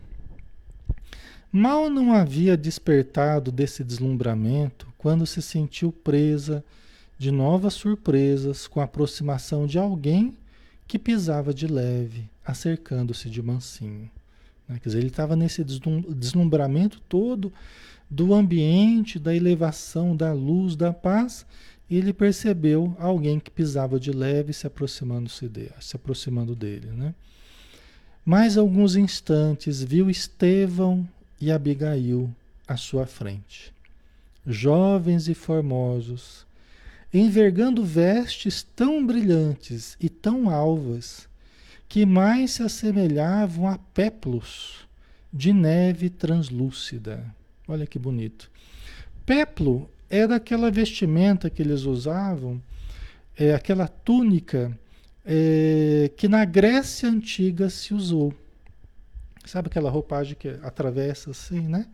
[1.52, 6.64] Mal não havia despertado desse deslumbramento quando se sentiu presa
[7.18, 10.38] de novas surpresas com a aproximação de alguém
[10.88, 14.10] que pisava de leve, acercando-se de mansinho.
[14.68, 14.80] Né?
[14.82, 17.52] Quer dizer, ele estava nesse deslumbramento todo
[18.10, 21.46] do ambiente, da elevação, da luz, da paz,
[21.90, 27.14] e ele percebeu alguém que pisava de leve se aproximando-se dele, se aproximando dele, né?
[28.28, 31.08] Mais alguns instantes viu Estevão
[31.40, 32.30] e Abigail
[32.68, 33.74] à sua frente,
[34.46, 36.46] jovens e formosos,
[37.14, 41.26] envergando vestes tão brilhantes e tão alvas
[41.88, 44.86] que mais se assemelhavam a péplos
[45.32, 47.24] de neve translúcida.
[47.66, 48.52] Olha que bonito.
[49.26, 52.62] Péplo era aquela vestimenta que eles usavam,
[53.38, 54.78] é, aquela túnica
[55.30, 58.34] é, que na Grécia antiga se usou.
[59.46, 61.86] Sabe aquela roupagem que atravessa assim, né?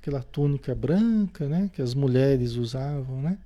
[0.00, 1.68] Aquela túnica branca, né?
[1.72, 3.38] Que as mulheres usavam, né?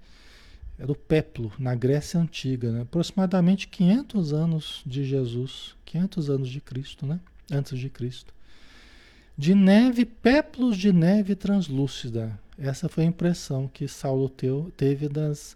[0.78, 2.82] Era o peplo, na Grécia Antiga, né?
[2.82, 7.20] aproximadamente 500 anos de Jesus, 500 anos de Cristo, né?
[7.52, 8.32] antes de Cristo.
[9.36, 12.38] De neve, peplos de neve translúcida.
[12.58, 14.30] Essa foi a impressão que Saulo
[14.74, 15.54] teve das,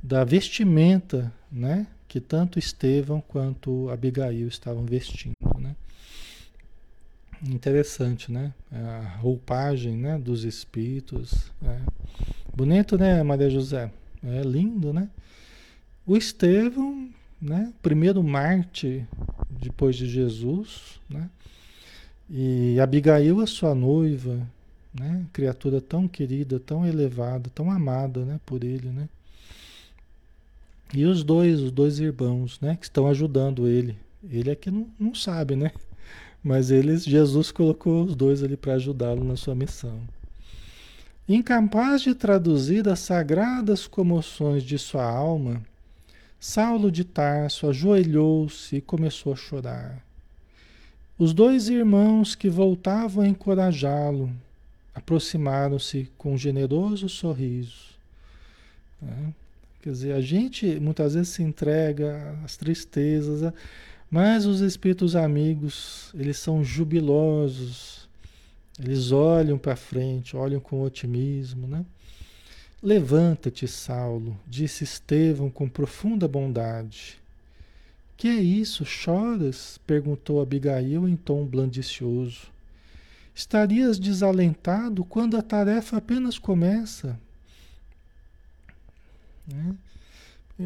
[0.00, 1.86] da vestimenta né?
[2.12, 5.34] Que tanto Estevão quanto Abigail estavam vestindo.
[5.58, 5.74] Né?
[7.42, 8.52] Interessante, né?
[8.70, 10.18] A roupagem né?
[10.18, 11.50] dos espíritos.
[11.64, 11.78] É.
[12.54, 13.90] Bonito, né, Maria José?
[14.22, 15.08] É lindo, né?
[16.06, 17.08] O Estevão,
[17.40, 17.72] né?
[17.80, 19.06] Primeiro Marte
[19.48, 21.30] depois de Jesus, né?
[22.28, 24.46] E Abigail, a sua noiva,
[24.92, 25.24] né?
[25.32, 28.38] Criatura tão querida, tão elevada, tão amada, né?
[28.44, 29.08] Por ele, né?
[30.92, 32.76] E os dois, os dois irmãos, né?
[32.76, 33.96] Que estão ajudando ele.
[34.30, 35.72] Ele é que não, não sabe, né?
[36.44, 40.00] Mas eles, Jesus colocou os dois ali para ajudá-lo na sua missão.
[41.28, 45.62] Incapaz de traduzir as sagradas comoções de sua alma,
[46.38, 50.04] Saulo de Tarso ajoelhou-se e começou a chorar.
[51.16, 54.28] Os dois irmãos que voltavam a encorajá-lo
[54.92, 57.92] aproximaram-se com um generoso sorriso.
[59.00, 59.32] Né?
[59.82, 63.52] Quer dizer, a gente muitas vezes se entrega às tristezas,
[64.08, 68.08] mas os espíritos amigos, eles são jubilosos,
[68.78, 71.84] eles olham para frente, olham com otimismo, né?
[72.80, 77.20] Levanta-te, Saulo, disse Estevão com profunda bondade.
[78.16, 78.84] Que é isso?
[78.84, 79.80] Choras?
[79.84, 82.52] perguntou Abigail em tom blandicioso.
[83.34, 87.18] Estarias desalentado quando a tarefa apenas começa.
[89.46, 89.74] Né?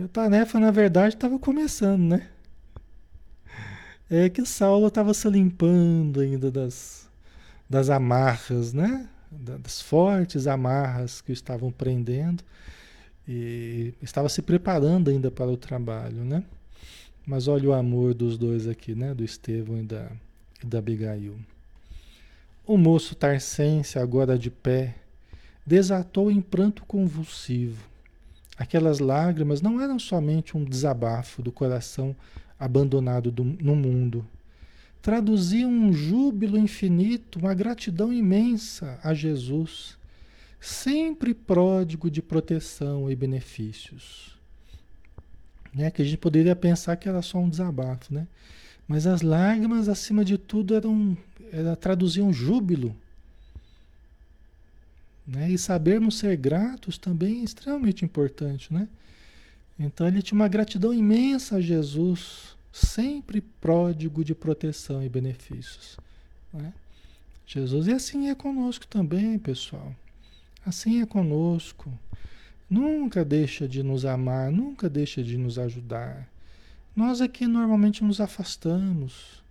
[0.04, 2.28] A tarefa, na verdade, estava começando, né?
[4.10, 7.08] É que Saulo estava se limpando ainda das,
[7.68, 9.08] das amarras, né?
[9.30, 12.44] Das fortes amarras que o estavam prendendo
[13.26, 16.44] e estava se preparando ainda para o trabalho, né?
[17.26, 19.12] Mas olha o amor dos dois aqui, né?
[19.12, 20.10] Do Estevão e da,
[20.62, 21.36] e da Abigail.
[22.64, 24.94] O moço tarcense, agora de pé,
[25.64, 27.95] desatou em pranto convulsivo.
[28.58, 32.16] Aquelas lágrimas não eram somente um desabafo do coração
[32.58, 34.26] abandonado do, no mundo.
[35.02, 39.96] Traduzia um júbilo infinito, uma gratidão imensa a Jesus,
[40.58, 44.36] sempre pródigo de proteção e benefícios.
[45.72, 45.90] Né?
[45.90, 48.26] Que a gente poderia pensar que era só um desabafo, né?
[48.88, 51.16] Mas as lágrimas, acima de tudo, eram,
[51.52, 52.96] era, traduziam júbilo.
[55.26, 55.50] Né?
[55.50, 58.88] E sabermos ser gratos também é extremamente importante, né?
[59.78, 65.98] Então ele tinha uma gratidão imensa a Jesus, sempre pródigo de proteção e benefícios.
[66.52, 66.72] Né?
[67.46, 69.94] Jesus, e assim é conosco também, pessoal.
[70.64, 71.92] Assim é conosco.
[72.68, 76.28] Nunca deixa de nos amar, nunca deixa de nos ajudar.
[76.94, 79.44] Nós aqui normalmente nos afastamos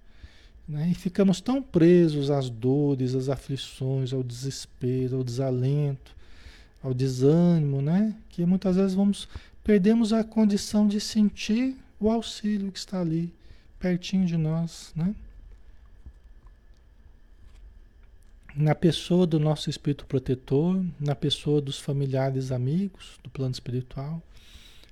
[0.68, 0.90] né?
[0.92, 6.16] e ficamos tão presos às dores, às aflições, ao desespero, ao desalento,
[6.84, 8.16] ao desânimo, né?
[8.30, 9.28] que muitas vezes vamos
[9.64, 13.34] perdemos a condição de sentir o auxílio que está ali
[13.80, 15.16] pertinho de nós, né?
[18.56, 24.22] Na pessoa do nosso espírito protetor, na pessoa dos familiares amigos do plano espiritual,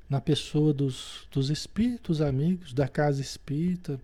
[0.09, 4.01] na pessoa dos, dos espíritos amigos da casa espírita,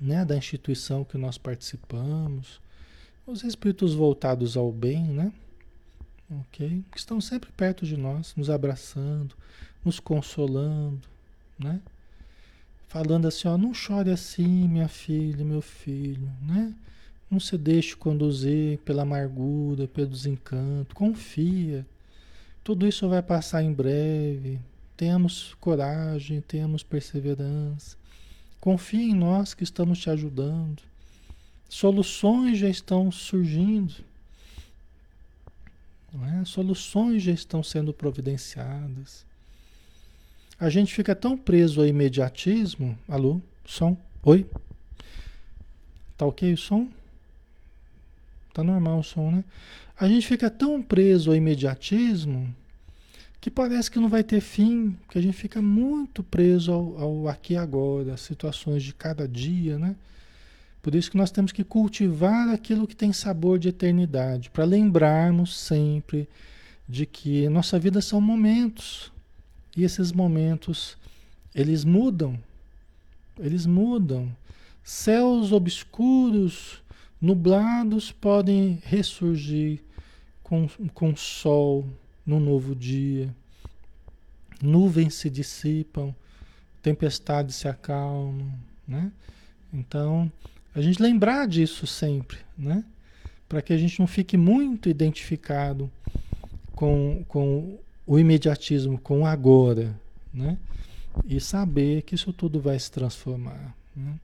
[0.00, 2.60] né, da instituição que nós participamos,
[3.26, 5.32] os espíritos voltados ao bem, né?
[6.30, 6.84] Ok?
[6.90, 9.34] Que estão sempre perto de nós, nos abraçando,
[9.84, 11.00] nos consolando,
[11.58, 11.80] né?
[12.86, 16.74] Falando assim, ó, não chore assim, minha filha, meu filho, né?
[17.30, 21.86] Não se deixe conduzir pela amargura, pelo desencanto, confia.
[22.64, 24.58] Tudo isso vai passar em breve,
[24.98, 27.96] Tenhamos coragem, tenhamos perseverança.
[28.60, 30.82] Confie em nós que estamos te ajudando.
[31.68, 33.94] Soluções já estão surgindo.
[36.40, 36.44] É?
[36.44, 39.24] Soluções já estão sendo providenciadas.
[40.58, 42.98] A gente fica tão preso ao imediatismo.
[43.06, 43.40] Alô?
[43.64, 43.96] Som?
[44.24, 44.46] Oi?
[46.16, 46.88] Tá ok o som?
[48.52, 49.44] Tá normal o som, né?
[49.96, 52.52] A gente fica tão preso ao imediatismo
[53.40, 57.28] que parece que não vai ter fim, que a gente fica muito preso ao, ao
[57.28, 59.94] aqui e agora, às situações de cada dia, né?
[60.82, 65.56] Por isso que nós temos que cultivar aquilo que tem sabor de eternidade, para lembrarmos
[65.56, 66.28] sempre
[66.88, 69.12] de que nossa vida são momentos.
[69.76, 70.96] E esses momentos,
[71.54, 72.38] eles mudam.
[73.38, 74.34] Eles mudam.
[74.82, 76.82] Céus obscuros,
[77.20, 79.80] nublados podem ressurgir
[80.42, 81.86] com, com sol,
[82.28, 83.34] no novo dia.
[84.62, 86.14] Nuvens se dissipam,
[86.82, 88.52] tempestades se acalmam,
[88.86, 89.10] né?
[89.72, 90.30] Então,
[90.74, 92.84] a gente lembrar disso sempre, né?
[93.48, 95.90] Para que a gente não fique muito identificado
[96.72, 99.98] com, com o imediatismo, com o agora,
[100.32, 100.58] né?
[101.24, 103.74] E saber que isso tudo vai se transformar.
[103.96, 104.14] Né?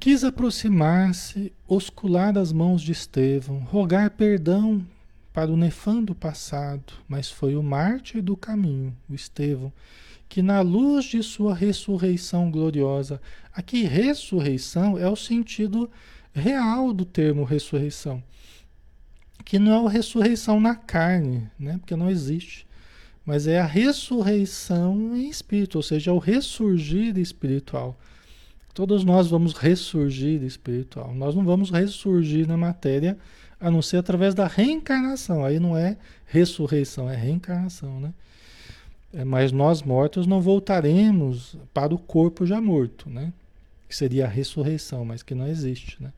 [0.00, 4.84] Quis aproximar-se, oscular as mãos de Estevão, rogar perdão
[5.32, 9.72] para o nefando passado, mas foi o mártir do caminho, o Estevão,
[10.28, 13.20] que na luz de sua ressurreição gloriosa,
[13.52, 15.90] aqui ressurreição é o sentido
[16.32, 18.22] real do termo ressurreição,
[19.44, 21.78] que não é a ressurreição na carne, né?
[21.78, 22.66] porque não existe,
[23.24, 27.98] mas é a ressurreição em espírito, ou seja, é o ressurgir espiritual.
[28.72, 33.18] Todos nós vamos ressurgir espiritual, nós não vamos ressurgir na matéria
[33.60, 35.44] a não ser através da reencarnação.
[35.44, 35.96] Aí não é
[36.26, 38.12] ressurreição, é reencarnação, né?
[39.12, 43.32] É, mas nós mortos não voltaremos para o corpo já morto, né?
[43.88, 46.12] Que seria a ressurreição, mas que não existe, né?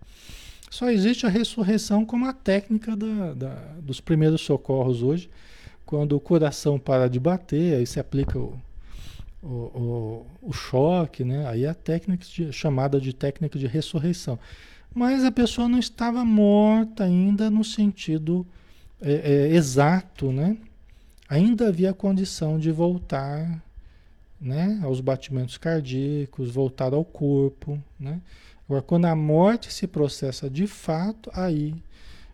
[0.70, 5.28] Só existe a ressurreição como a técnica da, da, dos primeiros socorros hoje,
[5.84, 8.58] quando o coração para de bater, aí se aplica o,
[9.42, 11.46] o, o, o choque, né?
[11.46, 14.38] Aí é a técnica de, chamada de técnica de ressurreição.
[14.94, 18.46] Mas a pessoa não estava morta ainda no sentido
[19.00, 20.56] é, é, exato, né?
[21.28, 23.62] Ainda havia condição de voltar
[24.40, 28.20] né, aos batimentos cardíacos, voltar ao corpo, né?
[28.64, 31.74] Agora, quando a morte se processa de fato, aí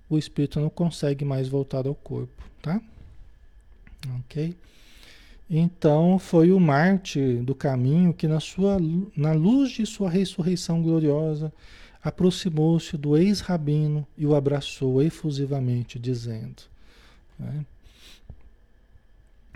[0.09, 2.81] o espírito não consegue mais voltar ao corpo, tá?
[4.21, 4.57] Ok?
[5.51, 8.79] Então, foi o Marte do caminho que na, sua,
[9.17, 11.53] na luz de sua ressurreição gloriosa,
[12.03, 16.63] aproximou-se do ex-rabino e o abraçou efusivamente, dizendo:
[17.39, 17.65] né?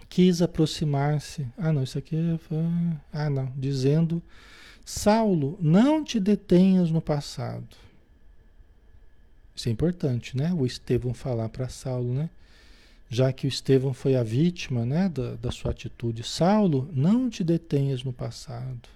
[0.09, 1.47] quis aproximar-se.
[1.57, 2.16] Ah, não, isso aqui
[2.49, 2.59] foi.
[3.12, 4.22] Ah, não, dizendo:
[4.84, 7.76] Saulo, não te detenhas no passado.
[9.55, 10.53] Isso é importante, né?
[10.53, 12.30] O Estevão falar para Saulo, né?
[13.12, 16.24] já que o Estevão foi a vítima né, da, da sua atitude.
[16.24, 18.88] Saulo, não te detenhas no passado.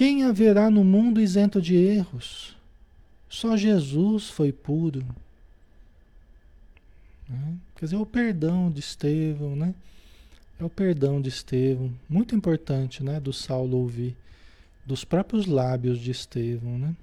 [0.00, 2.56] Quem haverá no mundo isento de erros?
[3.28, 5.04] Só Jesus foi puro.
[7.28, 7.58] Né?
[7.76, 9.74] Quer dizer, é o perdão de Estevão, né?
[10.58, 11.92] É o perdão de Estevão.
[12.08, 13.20] Muito importante, né?
[13.20, 14.16] Do Saulo ouvir.
[14.86, 16.96] Dos próprios lábios de Estevão, né?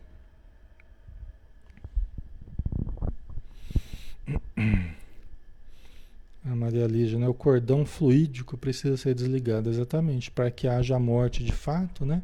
[6.43, 7.27] A Maria Lígia, né?
[7.27, 12.23] O cordão fluídico precisa ser desligado, exatamente, para que haja a morte de fato, né?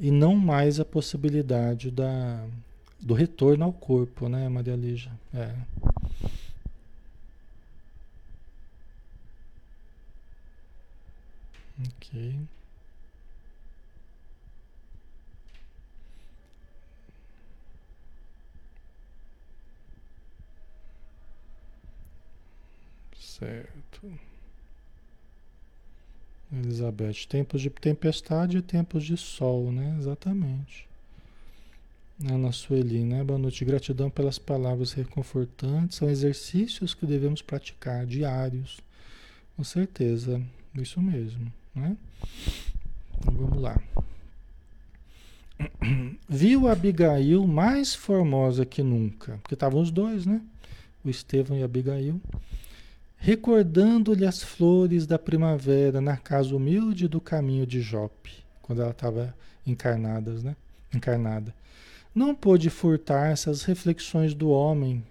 [0.00, 2.46] E não mais a possibilidade da,
[2.98, 5.12] do retorno ao corpo, né, Maria Lígia?
[5.34, 5.54] É.
[11.78, 12.48] Ok.
[23.18, 23.89] Certo.
[26.52, 29.96] Elizabeth, tempos de tempestade e tempos de sol, né?
[29.98, 30.88] Exatamente.
[32.28, 33.24] Ana Sueli, né?
[33.24, 33.64] Boa noite.
[33.64, 35.96] Gratidão pelas palavras reconfortantes.
[35.96, 38.78] São exercícios que devemos praticar diários.
[39.56, 40.42] Com certeza.
[40.74, 41.96] Isso mesmo, né?
[43.18, 43.80] Então, vamos lá.
[46.28, 50.40] Viu Abigail mais formosa que nunca, porque estavam os dois, né?
[51.04, 52.20] O Estevão e Abigail,
[53.20, 59.32] recordando-lhe as flores da primavera na casa humilde do caminho de Jope, quando ela estava
[59.64, 60.56] encarnada, né?
[60.92, 61.54] Encarnada
[62.14, 65.02] não pôde furtar essas reflexões do homem,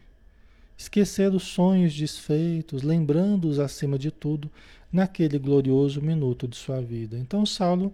[0.78, 4.52] esquecer os sonhos desfeitos, lembrando-os acima de tudo
[4.92, 7.18] naquele glorioso minuto de sua vida.
[7.18, 7.94] Então, Saulo,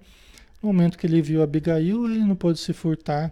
[0.65, 3.31] no momento que ele viu Abigail, ele não pôde se furtar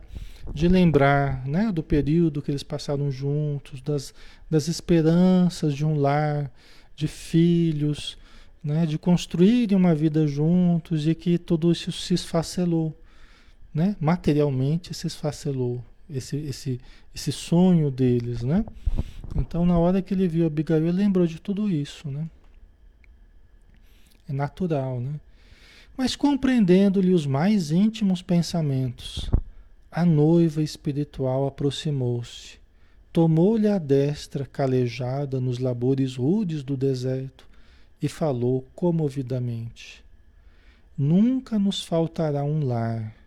[0.54, 4.14] de lembrar né, do período que eles passaram juntos, das,
[4.50, 6.52] das esperanças de um lar,
[6.96, 8.18] de filhos,
[8.64, 12.96] né, de construírem uma vida juntos e que tudo isso se esfacelou
[13.74, 13.96] né?
[14.00, 16.80] materialmente se esfacelou esse, esse,
[17.16, 18.64] esse sonho deles, né?
[19.36, 22.30] Então, na hora que ele viu Abigail, ele lembrou de tudo isso, né?
[24.30, 25.20] É natural, né?
[25.96, 29.30] Mas compreendendo-lhe os mais íntimos pensamentos,
[29.92, 32.60] a noiva espiritual aproximou-se,
[33.12, 37.48] tomou-lhe a destra calejada nos labores rudes do deserto
[38.02, 40.04] e falou comovidamente:
[40.98, 43.24] Nunca nos faltará um lar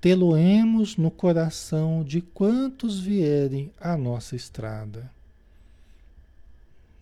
[0.00, 5.10] tê-lo-emos no coração de quantos vierem à nossa estrada.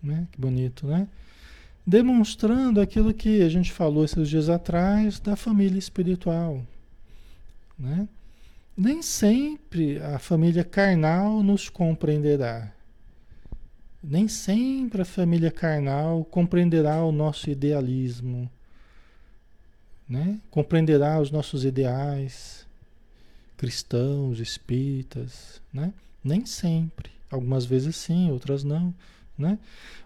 [0.02, 0.26] Né?
[0.32, 1.08] Que bonito, né?
[1.88, 6.62] Demonstrando aquilo que a gente falou esses dias atrás da família espiritual.
[7.78, 8.06] Né?
[8.76, 12.70] Nem sempre a família carnal nos compreenderá.
[14.04, 18.50] Nem sempre a família carnal compreenderá o nosso idealismo,
[20.06, 20.38] né?
[20.50, 22.66] compreenderá os nossos ideais,
[23.56, 25.94] cristãos, espíritas, né?
[26.22, 27.10] Nem sempre.
[27.30, 28.94] Algumas vezes sim, outras não,
[29.38, 29.58] né?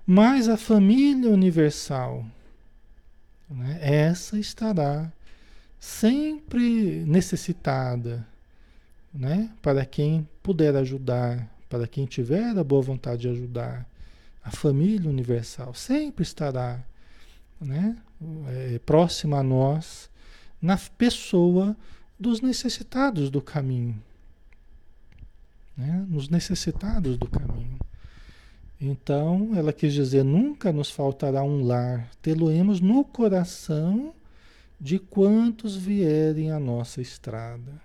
[0.06, 2.26] Mas a família universal,
[3.48, 3.78] né?
[3.80, 5.10] essa estará
[5.80, 8.26] sempre necessitada,
[9.12, 9.50] né?
[9.60, 13.86] Para quem puder ajudar, para quem tiver a boa vontade de ajudar,
[14.44, 16.80] a família universal sempre estará,
[17.60, 17.96] né?
[18.48, 20.08] É, próxima a nós,
[20.60, 21.76] na pessoa
[22.18, 24.00] dos necessitados do caminho.
[25.76, 26.06] Né?
[26.08, 27.78] Nos necessitados do caminho.
[28.82, 34.12] Então, ela quis dizer: nunca nos faltará um lar, tê-lo-emos no coração
[34.80, 37.80] de quantos vierem à nossa estrada.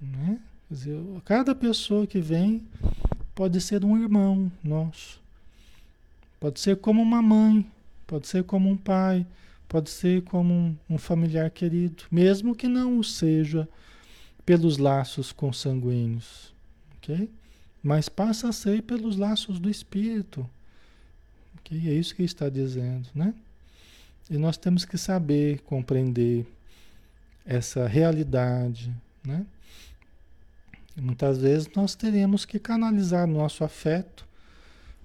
[0.00, 0.40] Né?
[0.68, 2.66] Quer dizer, cada pessoa que vem
[3.34, 5.20] pode ser um irmão nosso,
[6.40, 7.70] pode ser como uma mãe,
[8.06, 9.26] pode ser como um pai,
[9.74, 13.68] Pode ser como um, um familiar querido, mesmo que não o seja
[14.46, 16.54] pelos laços consanguíneos,
[16.96, 17.28] ok?
[17.84, 20.48] Mas passa a ser pelos laços do espírito,
[21.58, 21.78] ok?
[21.86, 23.34] É isso que está dizendo, né?
[24.30, 26.46] E nós temos que saber compreender
[27.44, 28.90] essa realidade,
[29.22, 29.44] né?
[30.96, 34.26] muitas vezes nós teremos que canalizar nosso afeto,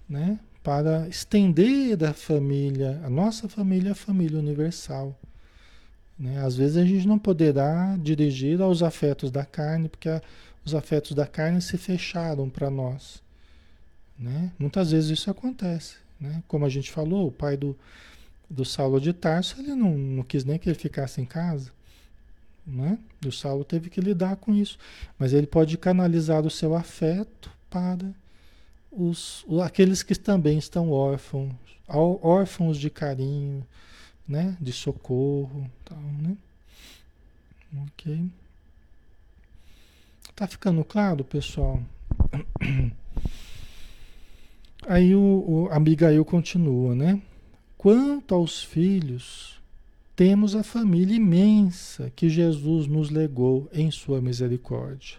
[0.07, 0.39] né?
[0.63, 5.17] para estender a família, a nossa família, a família universal.
[6.17, 6.41] Né?
[6.41, 10.21] Às vezes a gente não poderá dirigir aos afetos da carne, porque a,
[10.65, 13.21] os afetos da carne se fecharam para nós.
[14.17, 14.51] Né?
[14.59, 15.95] Muitas vezes isso acontece.
[16.19, 16.43] Né?
[16.47, 17.77] Como a gente falou, o pai do,
[18.49, 21.71] do Saulo de Tarso, ele não, não quis nem que ele ficasse em casa.
[22.67, 22.97] Né?
[23.25, 24.77] O Saulo teve que lidar com isso.
[25.17, 28.13] Mas ele pode canalizar o seu afeto para
[28.91, 31.53] os, aqueles que também estão órfãos,
[31.87, 33.65] órfãos de carinho,
[34.27, 34.55] né?
[34.59, 36.35] De socorro, tal, né?
[37.87, 38.29] Ok.
[40.39, 41.83] Tá ficando claro, pessoal?
[44.87, 47.21] Aí o, o Abigail continua, né?
[47.77, 49.59] Quanto aos filhos,
[50.15, 55.17] temos a família imensa que Jesus nos legou em sua misericórdia.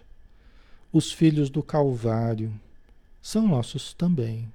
[0.91, 2.51] Os filhos do Calvário
[3.21, 4.51] são nossos também.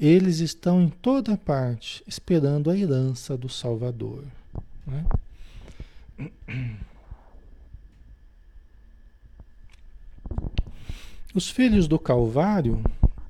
[0.00, 4.24] Eles estão em toda parte esperando a herança do Salvador.
[4.86, 5.04] Né?
[11.34, 12.82] Os filhos do Calvário,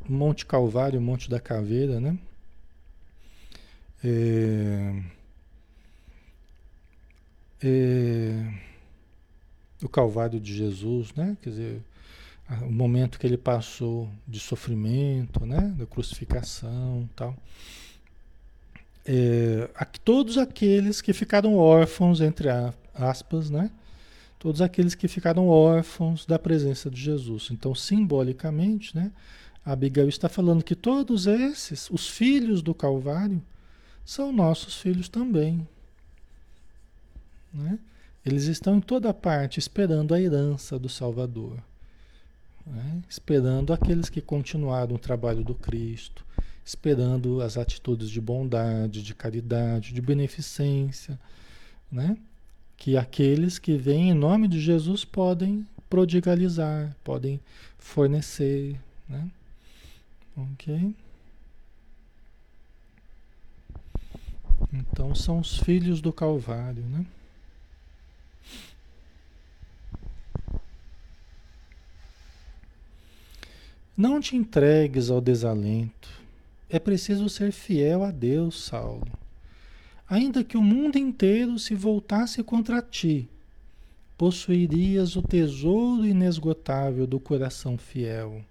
[0.09, 2.19] Monte Calvário, Monte da Caveira, né?
[4.03, 5.03] É,
[7.63, 8.55] é,
[9.83, 11.37] o Calvário de Jesus, né?
[11.43, 11.83] Quer dizer,
[12.63, 15.75] o momento que ele passou de sofrimento, né?
[15.77, 17.37] Da crucificação, tal.
[19.05, 19.69] É,
[20.05, 22.49] todos aqueles que ficaram órfãos entre
[22.95, 23.71] aspas, né?
[24.39, 27.49] Todos aqueles que ficaram órfãos da presença de Jesus.
[27.51, 29.13] Então, simbolicamente, né,
[29.65, 33.43] Abigail está falando que todos esses, os filhos do Calvário,
[34.05, 35.69] são nossos filhos também.
[37.53, 37.79] Né?
[38.25, 41.63] Eles estão em toda parte esperando a herança do Salvador,
[42.67, 43.03] né?
[43.09, 46.25] esperando aqueles que continuaram o trabalho do Cristo,
[46.65, 51.19] esperando as atitudes de bondade, de caridade, de beneficência,
[51.91, 52.17] né?
[52.79, 57.41] Que aqueles que vêm em nome de Jesus podem prodigalizar, podem
[57.77, 59.29] fornecer, né?
[60.37, 60.95] Ok?
[64.73, 67.05] Então são os filhos do Calvário, né?
[73.97, 76.09] Não te entregues ao desalento.
[76.71, 79.09] É preciso ser fiel a Deus, Saulo
[80.09, 83.29] ainda que o mundo inteiro se voltasse contra ti,
[84.17, 88.43] possuirias o tesouro inesgotável do coração fiel.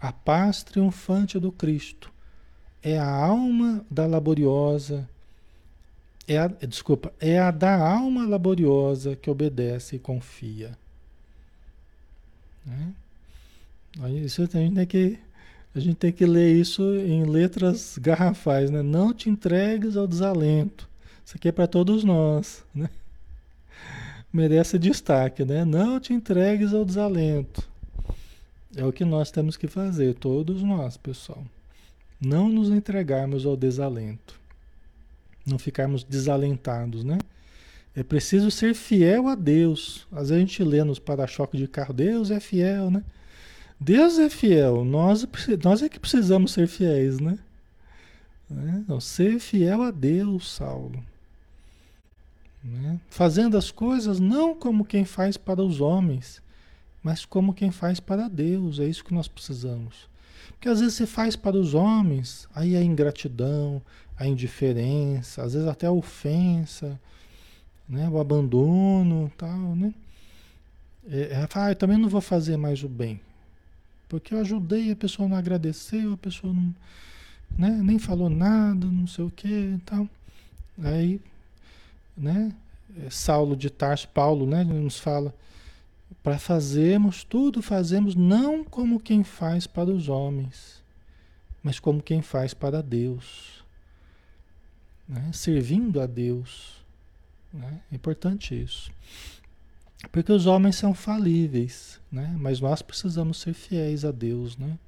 [0.00, 2.12] A paz triunfante do Cristo
[2.82, 5.08] é a alma da laboriosa,
[6.26, 10.76] é a, desculpa, é a da alma laboriosa que obedece e confia.
[12.64, 12.94] Né?
[14.24, 15.18] Isso a gente tem que
[15.74, 18.82] a gente tem que ler isso em letras garrafais, né?
[18.82, 20.88] Não te entregues ao desalento.
[21.24, 22.90] Isso aqui é para todos nós, né?
[24.32, 25.64] Merece destaque, né?
[25.64, 27.66] Não te entregues ao desalento.
[28.76, 31.44] É o que nós temos que fazer, todos nós, pessoal.
[32.20, 34.38] Não nos entregarmos ao desalento.
[35.46, 37.18] Não ficarmos desalentados, né?
[37.94, 40.06] É preciso ser fiel a Deus.
[40.12, 43.02] Às vezes a gente lê nos para-choque de carro, Deus é fiel, né?
[43.82, 45.26] Deus é fiel, nós,
[45.64, 47.36] nós é que precisamos ser fiéis, né?
[48.48, 48.80] né?
[48.84, 51.02] Então, ser fiel a Deus, Saulo.
[52.62, 53.00] Né?
[53.10, 56.40] Fazendo as coisas não como quem faz para os homens,
[57.02, 58.78] mas como quem faz para Deus.
[58.78, 60.08] É isso que nós precisamos.
[60.50, 63.82] Porque às vezes você faz para os homens, aí a ingratidão,
[64.16, 67.00] a indiferença, às vezes até a ofensa,
[67.88, 68.08] né?
[68.08, 69.92] o abandono tal, né?
[71.10, 73.20] É, é, ah, eu também não vou fazer mais o bem.
[74.12, 76.74] Porque eu ajudei, a pessoa não agradeceu, a pessoa não,
[77.56, 80.06] né, nem falou nada, não sei o que e tal.
[80.82, 81.18] Aí,
[82.14, 82.54] né,
[82.94, 85.34] é, Saulo de Tarso, Paulo, né, nos fala,
[86.22, 90.82] para fazermos tudo, fazemos não como quem faz para os homens,
[91.62, 93.64] mas como quem faz para Deus.
[95.08, 96.84] Né, servindo a Deus.
[97.50, 98.92] Né, é importante isso.
[100.10, 102.34] Porque os homens são falíveis, né?
[102.38, 104.78] Mas nós precisamos ser fiéis a Deus, né?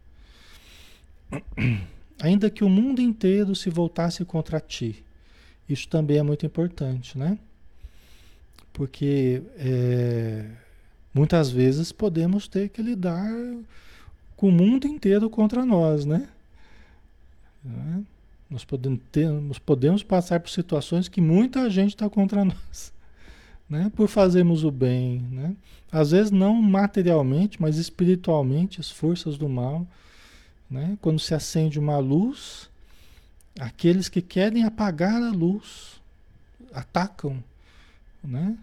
[2.20, 5.04] Ainda que o mundo inteiro se voltasse contra ti,
[5.68, 7.38] isso também é muito importante, né?
[8.72, 10.46] Porque é,
[11.12, 13.30] muitas vezes podemos ter que lidar
[14.36, 16.28] com o mundo inteiro contra nós, né?
[17.64, 18.02] né?
[18.50, 22.93] Nós podemos, ter, nós podemos passar por situações que muita gente está contra nós
[23.68, 23.90] né?
[23.94, 25.20] por fazermos o bem.
[25.30, 25.56] Né?
[25.90, 29.86] Às vezes não materialmente, mas espiritualmente, as forças do mal.
[30.70, 30.98] Né?
[31.00, 32.68] Quando se acende uma luz,
[33.58, 36.00] aqueles que querem apagar a luz
[36.72, 37.42] atacam,
[38.22, 38.56] né?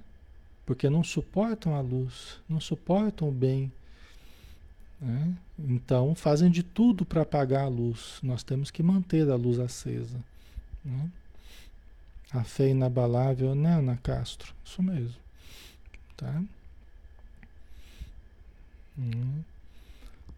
[0.66, 3.72] porque não suportam a luz, não suportam o bem.
[4.99, 5.34] Né?
[5.58, 8.20] Então fazem de tudo para apagar a luz.
[8.22, 10.20] Nós temos que manter a luz acesa.
[10.84, 11.10] Né?
[12.34, 14.54] A fé inabalável, né, Ana Castro?
[14.64, 15.20] Isso mesmo.
[16.16, 16.42] Tá?
[18.98, 19.42] Hum.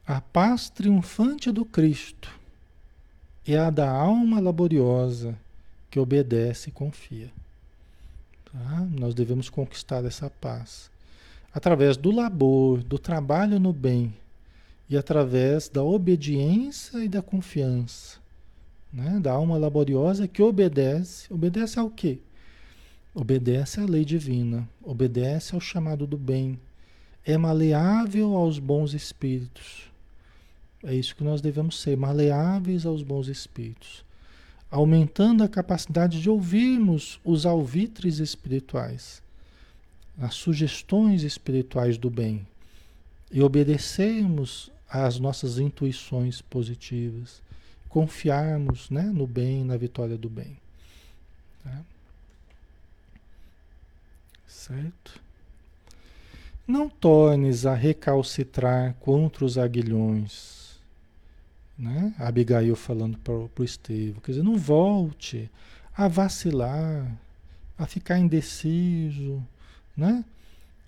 [0.06, 2.30] A paz triunfante do Cristo
[3.48, 5.38] é a da alma laboriosa
[5.90, 7.32] que obedece e confia.
[8.46, 8.88] Tá?
[8.92, 10.90] Nós devemos conquistar essa paz
[11.54, 14.14] através do labor, do trabalho no bem
[14.90, 18.18] e através da obediência e da confiança,
[18.94, 19.20] né?
[19.20, 21.34] da alma laboriosa que obedece.
[21.34, 22.20] Obedece ao quê?
[23.14, 26.60] Obedece à lei divina, obedece ao chamado do bem,
[27.26, 29.92] é maleável aos bons espíritos.
[30.84, 34.04] É isso que nós devemos ser, maleáveis aos bons espíritos,
[34.70, 39.22] aumentando a capacidade de ouvirmos os alvitres espirituais,
[40.18, 42.46] as sugestões espirituais do bem
[43.32, 47.42] e obedecermos às nossas intuições positivas,
[47.94, 50.58] confiarmos né, no bem, na vitória do bem.
[51.64, 51.80] Tá?
[54.48, 55.22] Certo?
[56.66, 60.80] Não tornes a recalcitrar contra os aguilhões.
[61.78, 62.16] Né?
[62.18, 64.22] Abigail falando para o Estevão.
[64.22, 65.48] Quer dizer, não volte
[65.96, 67.16] a vacilar,
[67.78, 69.46] a ficar indeciso,
[69.96, 70.26] né?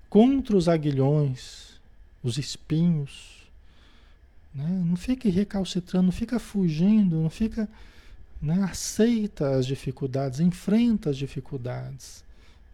[0.10, 1.80] Contra os aguilhões,
[2.24, 3.45] os espinhos.
[4.56, 4.84] Né?
[4.86, 7.68] Não fique recalcitrando, não fica fugindo, não fica.
[8.42, 8.64] Né?
[8.64, 12.24] Aceita as dificuldades, enfrenta as dificuldades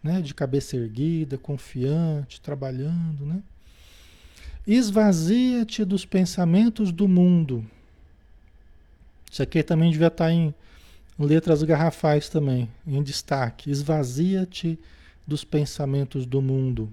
[0.02, 0.22] né?
[0.22, 3.26] de cabeça erguida, confiante, trabalhando.
[3.26, 3.42] Né?
[4.64, 7.66] Esvazia-te dos pensamentos do mundo.
[9.30, 10.54] Isso aqui também devia estar em
[11.18, 13.70] letras garrafais também, em destaque.
[13.70, 14.78] Esvazia-te
[15.26, 16.92] dos pensamentos do mundo.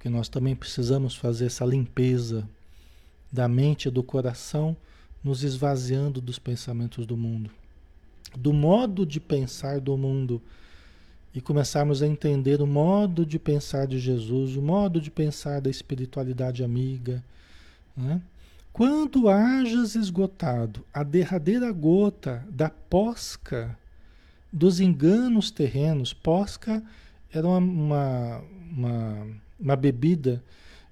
[0.00, 2.48] Porque nós também precisamos fazer essa limpeza
[3.30, 4.76] da mente e do coração,
[5.22, 7.52] nos esvaziando dos pensamentos do mundo
[8.36, 10.40] do modo de pensar do mundo
[11.34, 15.70] e começarmos a entender o modo de pensar de Jesus, o modo de pensar da
[15.70, 17.22] espiritualidade amiga.
[17.96, 18.20] Né?
[18.72, 23.78] Quando hajas esgotado a derradeira gota da posca
[24.52, 26.82] dos enganos terrenos, posca
[27.32, 29.26] era uma, uma, uma,
[29.60, 30.42] uma bebida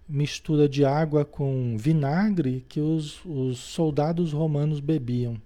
[0.09, 5.41] mistura de água com vinagre que os, os soldados romanos bebiam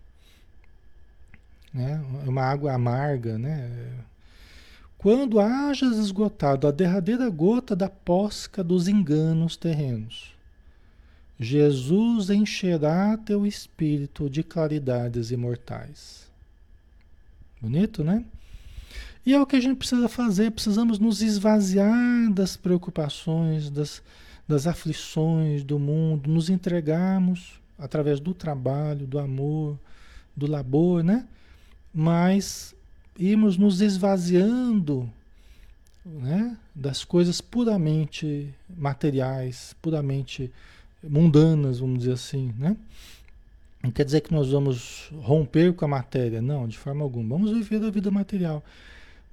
[1.73, 2.05] né?
[2.25, 3.71] É uma água amarga, né?
[4.99, 10.33] Quando hajas esgotado a derradeira gota da posca dos enganos terrenos,
[11.41, 16.31] Jesus encherá teu espírito de claridades imortais.
[17.61, 18.25] Bonito, né?
[19.25, 24.03] E é o que a gente precisa fazer, precisamos nos esvaziar das preocupações, das,
[24.49, 29.79] das aflições do mundo, nos entregarmos através do trabalho, do amor,
[30.37, 31.27] do labor, né?
[31.93, 32.75] mas
[33.19, 35.09] irmos nos esvaziando
[36.05, 40.51] né, das coisas puramente materiais, puramente
[41.03, 42.77] mundanas, vamos dizer assim, né?
[43.83, 47.37] Não quer dizer que nós vamos romper com a matéria, não, de forma alguma.
[47.37, 48.63] Vamos viver a vida material,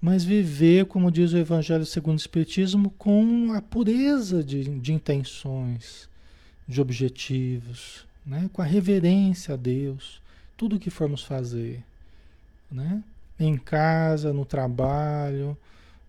[0.01, 6.07] mas viver, como diz o Evangelho segundo o Espiritismo, com a pureza de, de intenções,
[6.67, 8.49] de objetivos, né?
[8.53, 10.21] com a reverência a Deus,
[10.55, 11.83] tudo que formos fazer
[12.71, 13.03] né?
[13.39, 15.57] Em casa, no trabalho,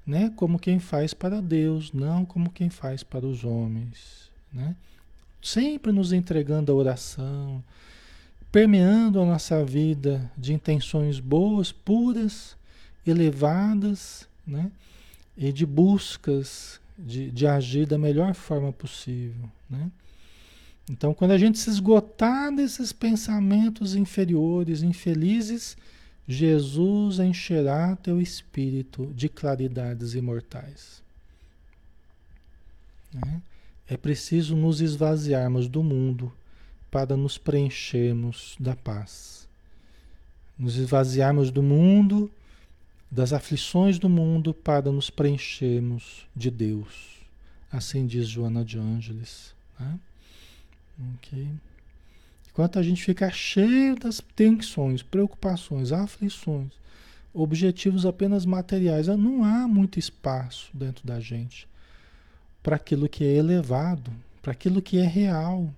[0.06, 0.32] né?
[0.36, 4.74] Como quem faz para Deus, não como quem faz para os homens, né?
[5.42, 7.64] Sempre nos entregando a oração,
[8.52, 12.56] permeando a nossa vida de intenções boas, puras,
[13.06, 14.70] elevadas, né?
[15.36, 19.90] E de buscas de, de agir da melhor forma possível, né?
[20.90, 25.76] Então, quando a gente se esgotar desses pensamentos inferiores, infelizes,
[26.26, 31.00] Jesus encherá teu espírito de claridades imortais.
[33.12, 33.40] Né?
[33.88, 36.32] É preciso nos esvaziarmos do mundo
[36.90, 39.48] para nos preenchermos da paz.
[40.58, 42.30] Nos esvaziarmos do mundo,
[43.10, 47.18] das aflições do mundo, para nos preenchermos de Deus.
[47.70, 49.54] Assim diz Joana de Ângeles.
[49.78, 49.98] Né?
[51.16, 51.48] Ok.
[52.50, 56.72] Enquanto a gente fica cheio das tensões, preocupações, aflições,
[57.32, 61.68] objetivos apenas materiais, não há muito espaço dentro da gente
[62.62, 64.10] para aquilo que é elevado,
[64.42, 65.72] para aquilo que é real.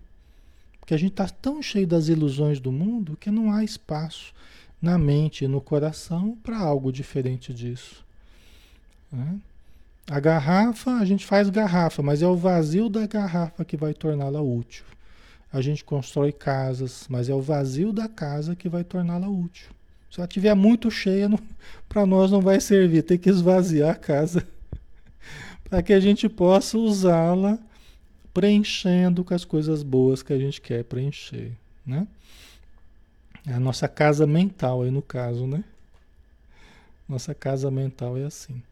[0.80, 4.34] Porque a gente está tão cheio das ilusões do mundo que não há espaço
[4.82, 8.04] na mente e no coração para algo diferente disso.
[9.10, 9.38] Né?
[10.10, 14.42] A garrafa, a gente faz garrafa, mas é o vazio da garrafa que vai torná-la
[14.42, 14.84] útil
[15.52, 19.68] a gente constrói casas, mas é o vazio da casa que vai torná-la útil.
[20.10, 21.28] Se ela estiver muito cheia,
[21.88, 24.46] para nós não vai servir, tem que esvaziar a casa
[25.68, 27.58] para que a gente possa usá-la
[28.32, 31.52] preenchendo com as coisas boas que a gente quer preencher,
[31.84, 32.06] né?
[33.46, 35.64] É a nossa casa mental aí no caso, né?
[37.08, 38.62] Nossa casa mental é assim.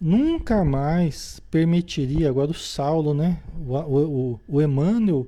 [0.00, 3.40] Nunca mais permitiria, agora o Saulo, né?
[3.66, 5.26] O, o, o Emmanuel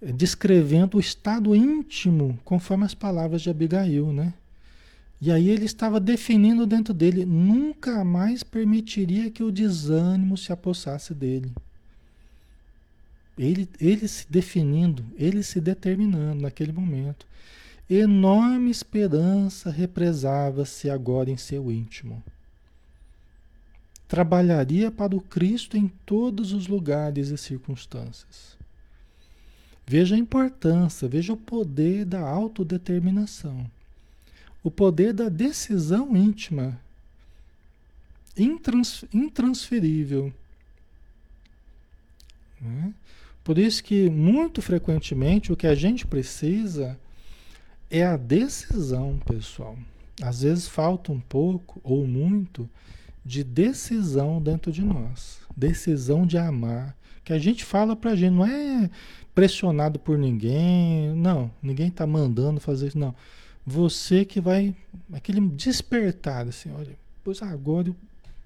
[0.00, 4.34] descrevendo o estado íntimo, conforme as palavras de Abigail, né?
[5.20, 11.14] E aí ele estava definindo dentro dele, nunca mais permitiria que o desânimo se apossasse
[11.14, 11.52] dele.
[13.38, 17.26] Ele, ele se definindo, ele se determinando naquele momento.
[17.88, 22.22] Enorme esperança represava-se agora em seu íntimo.
[24.06, 28.56] Trabalharia para o Cristo em todos os lugares e circunstâncias.
[29.86, 33.66] Veja a importância, veja o poder da autodeterminação
[34.62, 36.80] o poder da decisão íntima,
[38.36, 40.32] intrans, intransferível.
[42.60, 42.94] Né?
[43.44, 46.98] Por isso que muito frequentemente o que a gente precisa
[47.90, 49.76] é a decisão, pessoal.
[50.22, 52.68] Às vezes falta um pouco ou muito
[53.24, 58.46] de decisão dentro de nós, decisão de amar, que a gente fala pra gente, não
[58.46, 58.90] é
[59.34, 63.14] pressionado por ninguém, não, ninguém está mandando fazer isso, não.
[63.64, 64.74] Você que vai.
[65.12, 67.96] Aquele despertar, assim, olha, pois agora eu,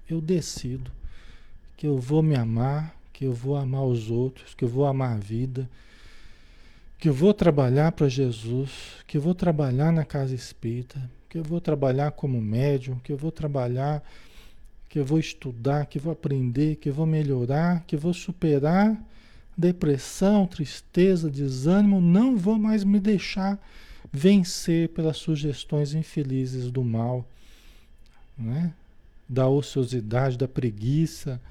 [0.07, 0.91] eu decido
[1.75, 5.15] que eu vou me amar, que eu vou amar os outros, que eu vou amar
[5.15, 5.67] a vida,
[6.99, 8.69] que eu vou trabalhar para Jesus,
[9.07, 13.17] que eu vou trabalhar na casa espírita, que eu vou trabalhar como médium, que eu
[13.17, 14.03] vou trabalhar,
[14.87, 18.13] que eu vou estudar, que eu vou aprender, que eu vou melhorar, que eu vou
[18.13, 18.95] superar
[19.57, 23.59] depressão, tristeza, desânimo, não vou mais me deixar
[24.13, 27.27] vencer pelas sugestões infelizes do mal,
[28.37, 28.71] né?
[29.27, 31.41] da ociosidade, da preguiça.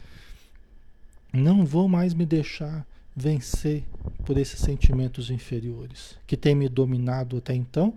[1.36, 3.84] Não vou mais me deixar vencer
[4.24, 7.94] por esses sentimentos inferiores que têm me dominado até então,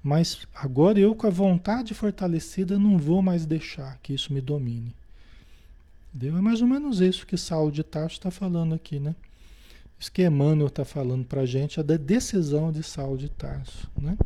[0.00, 4.94] mas agora eu, com a vontade fortalecida, não vou mais deixar que isso me domine.
[6.14, 6.38] Entendeu?
[6.38, 9.16] É mais ou menos isso que Saulo de Tarso está falando aqui, né?
[9.98, 13.90] Isso que Emmanuel está falando para a gente é da decisão de Saulo de Tarso.
[14.00, 14.16] Né?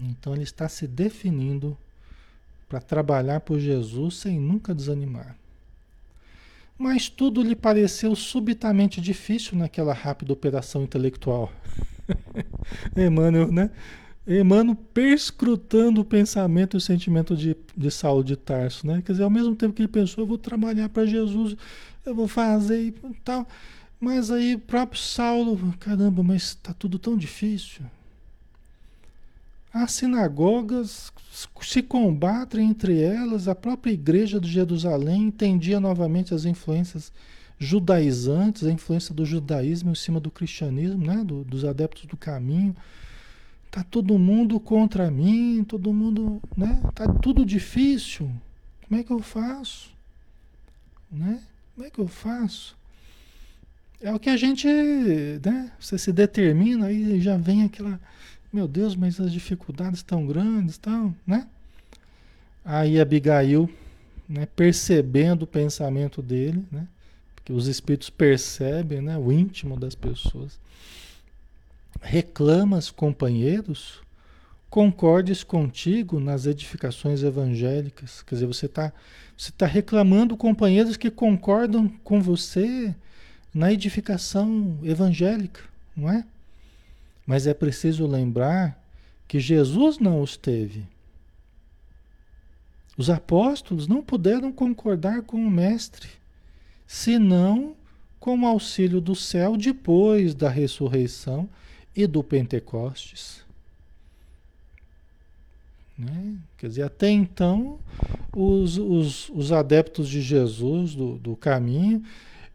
[0.00, 1.78] Então ele está se definindo
[2.68, 5.36] para trabalhar por Jesus sem nunca desanimar.
[6.78, 11.52] Mas tudo lhe pareceu subitamente difícil naquela rápida operação intelectual.
[12.96, 13.70] Emmanuel, né?
[14.26, 19.02] Emmanuel perscrutando o pensamento e o sentimento de, de Saulo de Tarso, né?
[19.04, 21.56] Quer dizer, ao mesmo tempo que ele pensou, eu vou trabalhar para Jesus,
[22.04, 22.92] eu vou fazer e
[23.24, 23.46] tal.
[24.00, 27.82] Mas aí o próprio Saulo, caramba, mas está tudo tão difícil.
[29.72, 31.12] As sinagogas
[31.62, 37.12] se combatem entre elas, a própria igreja de Jerusalém entendia novamente as influências
[37.58, 41.22] judaizantes, a influência do judaísmo em cima do cristianismo, né?
[41.24, 42.76] Do, dos adeptos do caminho.
[43.70, 46.80] Tá todo mundo contra mim, todo mundo, né?
[46.94, 48.30] Tá tudo difícil.
[48.86, 49.90] Como é que eu faço?
[51.10, 51.40] Né?
[51.74, 52.76] Como é que eu faço?
[54.00, 54.66] É o que a gente,
[55.42, 55.72] né?
[55.80, 57.98] Você se determina e já vem aquela,
[58.52, 61.46] meu Deus, mas as dificuldades tão grandes, tal, né?
[62.64, 63.68] Aí Abigail,
[64.28, 66.86] né, percebendo o pensamento dele, né?
[67.34, 70.60] Porque os espíritos percebem, né, o íntimo das pessoas.
[72.00, 74.00] Reclama os companheiros,
[74.70, 78.22] concordes contigo nas edificações evangélicas.
[78.22, 78.92] Quer dizer, você está
[79.36, 82.94] você tá reclamando companheiros que concordam com você
[83.52, 85.62] na edificação evangélica,
[85.96, 86.24] não é?
[87.26, 88.80] Mas é preciso lembrar
[89.28, 90.86] que Jesus não os teve.
[92.96, 96.08] Os apóstolos não puderam concordar com o Mestre,
[96.86, 97.74] senão
[98.20, 101.48] com o auxílio do céu depois da ressurreição
[101.96, 103.42] e do Pentecostes.
[105.98, 106.36] Né?
[106.58, 107.78] Quer dizer, até então,
[108.34, 112.02] os, os, os adeptos de Jesus, do, do caminho,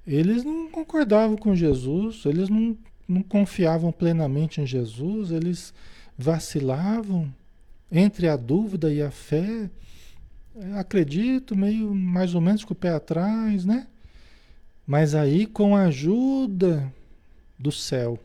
[0.06, 5.74] eles não concordavam com Jesus, eles não, não confiavam plenamente em Jesus, eles
[6.18, 7.34] vacilavam
[7.92, 9.70] entre a dúvida e a fé.
[10.76, 13.88] Acredito, meio mais ou menos com o pé atrás, né?
[14.86, 16.92] Mas aí, com a ajuda
[17.58, 18.20] do céu,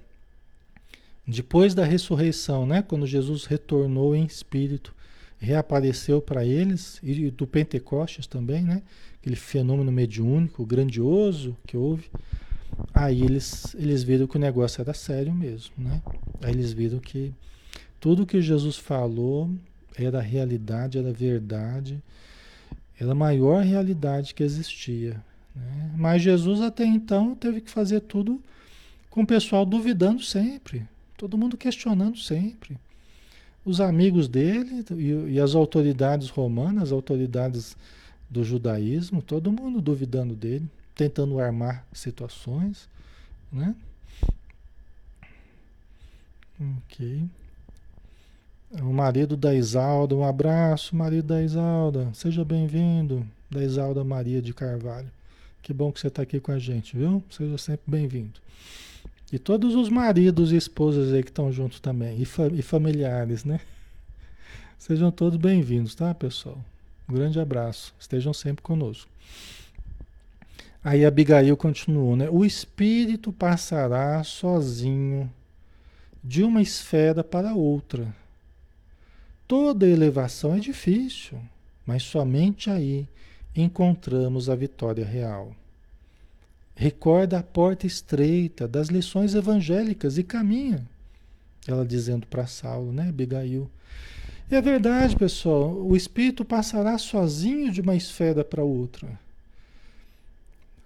[1.26, 2.82] depois da ressurreição, né?
[2.82, 4.94] Quando Jesus retornou em espírito,
[5.38, 8.82] reapareceu para eles, e do Pentecostes também, né?
[9.22, 12.10] aquele fenômeno mediúnico grandioso que houve,
[12.92, 16.02] aí eles, eles viram que o negócio era sério mesmo, né?
[16.42, 17.32] Aí eles viram que
[18.00, 19.50] tudo que Jesus falou
[19.96, 22.02] era realidade, era verdade,
[22.98, 25.22] era a maior realidade que existia,
[25.54, 25.90] Né?
[25.96, 28.40] Mas Jesus até então teve que fazer tudo
[29.10, 32.78] com o pessoal duvidando sempre, todo mundo questionando sempre.
[33.64, 37.76] Os amigos dele e, e as autoridades romanas, as autoridades
[38.28, 42.88] do judaísmo, todo mundo duvidando dele, tentando armar situações,
[43.51, 43.74] né?
[46.61, 47.24] Ok.
[48.80, 52.11] O marido da Isalda, um abraço, marido da Isalda.
[52.14, 55.11] Seja bem-vindo, da Isalda Maria de Carvalho.
[55.62, 57.22] Que bom que você está aqui com a gente, viu?
[57.30, 58.40] Seja sempre bem-vindo.
[59.32, 63.45] E todos os maridos e esposas aí que estão juntos também, e, fa e familiares,
[63.45, 63.61] né?
[64.78, 66.59] Sejam todos bem-vindos, tá, pessoal?
[67.09, 67.95] Um grande abraço.
[67.99, 69.11] Estejam sempre conosco.
[70.84, 72.28] Aí Abigail continuou, né?
[72.28, 75.30] O espírito passará sozinho
[76.22, 78.14] de uma esfera para outra.
[79.46, 81.38] Toda elevação é difícil,
[81.86, 83.06] mas somente aí
[83.54, 85.54] encontramos a vitória real.
[86.74, 90.84] Recorda a porta estreita das lições evangélicas e caminha.
[91.66, 93.70] Ela dizendo para Saulo, né, Abigail?
[94.50, 99.18] E é verdade, pessoal, o espírito passará sozinho de uma esfera para outra.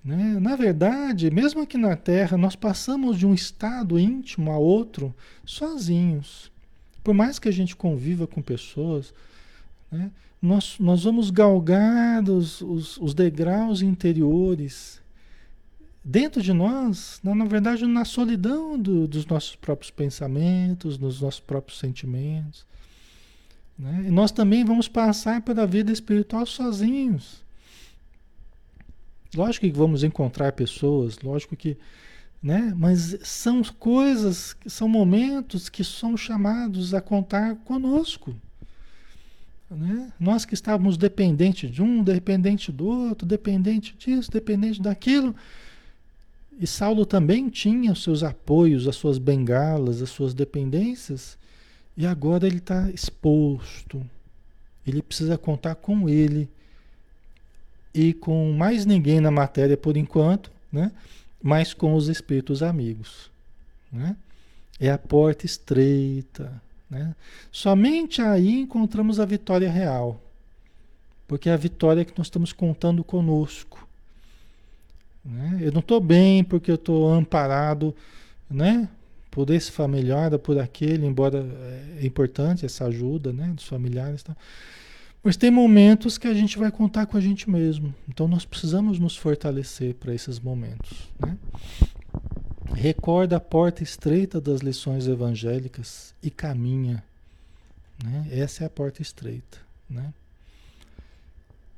[0.07, 0.39] Né?
[0.39, 5.13] Na verdade, mesmo aqui na Terra, nós passamos de um estado íntimo a outro
[5.45, 6.53] sozinhos.
[7.03, 9.13] Por mais que a gente conviva com pessoas,
[9.91, 10.13] né?
[10.41, 15.03] nós, nós vamos galgar os, os, os degraus interiores
[16.05, 21.41] dentro de nós, na, na verdade, na solidão do, dos nossos próprios pensamentos, dos nossos
[21.41, 22.65] próprios sentimentos.
[23.77, 24.05] Né?
[24.07, 27.45] E nós também vamos passar pela vida espiritual sozinhos.
[29.35, 31.77] Lógico que vamos encontrar pessoas, lógico que.
[32.43, 32.72] Né?
[32.77, 38.35] Mas são coisas, são momentos que são chamados a contar conosco.
[39.70, 40.12] Né?
[40.20, 45.35] Nós que estávamos dependentes de um, dependente do outro, dependente disso, dependente daquilo.
[46.59, 51.37] E Saulo também tinha os seus apoios, as suas bengalas, as suas dependências.
[51.97, 54.05] E agora ele está exposto.
[54.87, 56.49] Ele precisa contar com ele
[57.97, 60.92] e com mais ninguém na matéria por enquanto, né?
[61.42, 63.30] mas com os espíritos amigos.
[63.90, 64.14] Né?
[64.78, 66.53] É a porta estreita.
[66.90, 67.14] Né?
[67.51, 70.20] Somente aí encontramos a vitória real,
[71.26, 73.88] porque é a vitória que nós estamos contando conosco.
[75.24, 75.61] Né?
[75.62, 77.97] Eu não estou bem porque eu estou amparado
[78.51, 78.90] né?
[79.30, 81.47] por esse familiar por aquele, embora
[81.99, 83.53] é importante essa ajuda né?
[83.55, 84.22] dos familiares.
[84.22, 84.36] Tá?
[85.23, 87.95] Mas tem momentos que a gente vai contar com a gente mesmo.
[88.09, 91.11] Então nós precisamos nos fortalecer para esses momentos.
[91.19, 91.37] Né?
[92.75, 97.03] Recorda a porta estreita das lições evangélicas e caminha.
[98.05, 98.29] Né?
[98.31, 99.59] Essa é a porta estreita.
[99.89, 100.12] Né?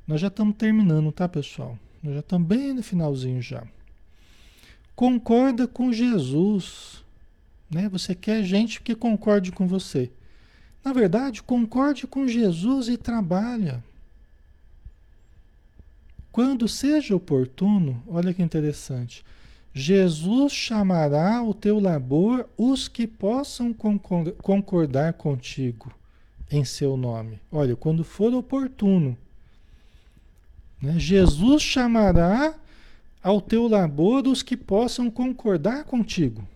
[0.07, 1.79] Nós já estamos terminando, tá, pessoal?
[2.03, 3.63] Nós já estamos bem no finalzinho já.
[4.95, 7.05] Concorda com Jesus.
[7.71, 7.89] Né?
[7.89, 10.11] Você quer gente que concorde com você.
[10.85, 13.83] Na verdade, concorde com Jesus e trabalha.
[16.33, 19.25] Quando seja oportuno, olha que interessante,
[19.75, 23.75] Jesus chamará ao teu labor os que possam
[24.43, 25.93] concordar contigo
[26.51, 27.41] em seu nome.
[27.51, 29.17] Olha, quando for oportuno,
[30.81, 30.99] né?
[30.99, 32.55] Jesus chamará
[33.23, 36.47] ao teu labor os que possam concordar contigo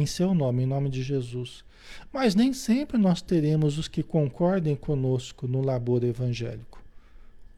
[0.00, 1.64] em seu nome, em nome de Jesus.
[2.12, 6.82] Mas nem sempre nós teremos os que concordem conosco no labor evangélico,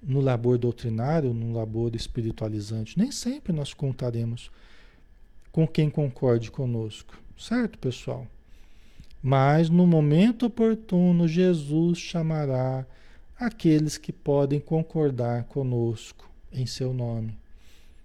[0.02, 2.98] no labor doutrinário, no labor espiritualizante.
[2.98, 4.50] Nem sempre nós contaremos
[5.52, 8.26] com quem concorde conosco, certo, pessoal?
[9.22, 12.86] Mas no momento oportuno, Jesus chamará
[13.38, 17.36] aqueles que podem concordar conosco em seu nome.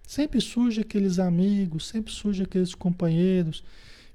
[0.07, 3.63] Sempre surge aqueles amigos, sempre surge aqueles companheiros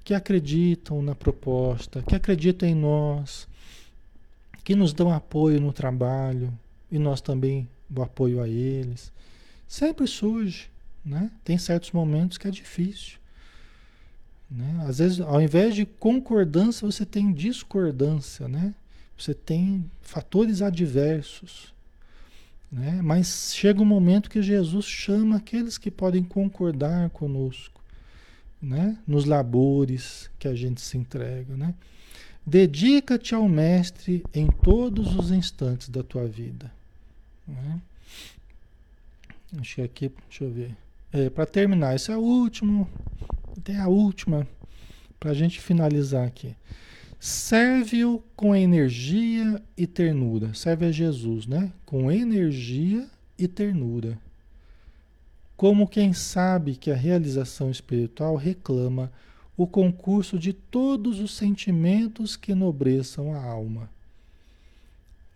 [0.03, 3.47] que acreditam na proposta, que acreditam em nós,
[4.63, 6.51] que nos dão apoio no trabalho
[6.91, 9.11] e nós também o apoio a eles.
[9.67, 10.69] Sempre surge,
[11.05, 11.31] né?
[11.43, 13.19] Tem certos momentos que é difícil.
[14.49, 14.85] Né?
[14.87, 18.73] Às vezes, ao invés de concordância, você tem discordância, né?
[19.17, 21.73] Você tem fatores adversos.
[22.71, 23.01] Né?
[23.03, 27.80] Mas chega um momento que Jesus chama aqueles que podem concordar conosco
[28.61, 28.97] né?
[29.07, 31.55] nos labores que a gente se entrega.
[31.55, 31.73] Né?
[32.45, 36.71] Dedica-te ao Mestre em todos os instantes da tua vida.
[37.47, 37.81] Né?
[39.59, 40.75] Acho que aqui, deixa eu ver.
[41.11, 42.87] É, para terminar, esse é o último,
[43.63, 44.47] tem a última,
[45.19, 46.55] para a gente finalizar aqui.
[47.19, 50.53] Serve-o com energia e ternura.
[50.53, 51.71] Serve a Jesus, né?
[51.85, 53.07] Com energia
[53.37, 54.17] e ternura
[55.61, 59.11] como quem sabe que a realização espiritual reclama
[59.55, 63.87] o concurso de todos os sentimentos que enobreçam a alma.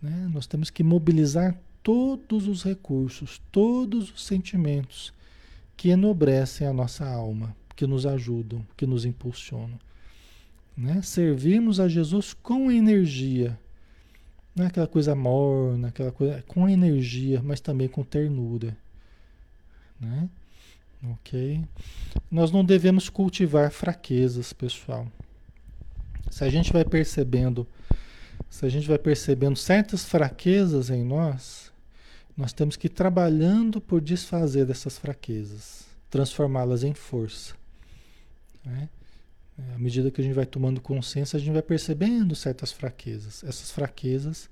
[0.02, 0.28] Né?
[0.34, 5.12] Nós temos que mobilizar todos os recursos, todos os sentimentos
[5.76, 9.78] que enobrecem a nossa alma, que nos ajudam, que nos impulsionam.
[10.76, 11.02] Né?
[11.78, 13.56] A Jesus com energia,
[14.56, 18.76] não é aquela coisa morna, aquela coisa com energia, mas também com ternura.
[20.00, 20.28] Né?
[21.12, 21.64] Ok?
[22.30, 25.06] Nós não devemos cultivar fraquezas, pessoal.
[26.30, 27.66] Se a gente vai percebendo,
[28.50, 31.72] se a gente vai percebendo certas fraquezas em nós,
[32.36, 37.54] nós temos que ir trabalhando por desfazer dessas fraquezas, transformá-las em força.
[38.64, 38.88] Né?
[39.74, 43.42] À medida que a gente vai tomando consciência, a gente vai percebendo certas fraquezas.
[43.42, 44.50] Essas fraquezas,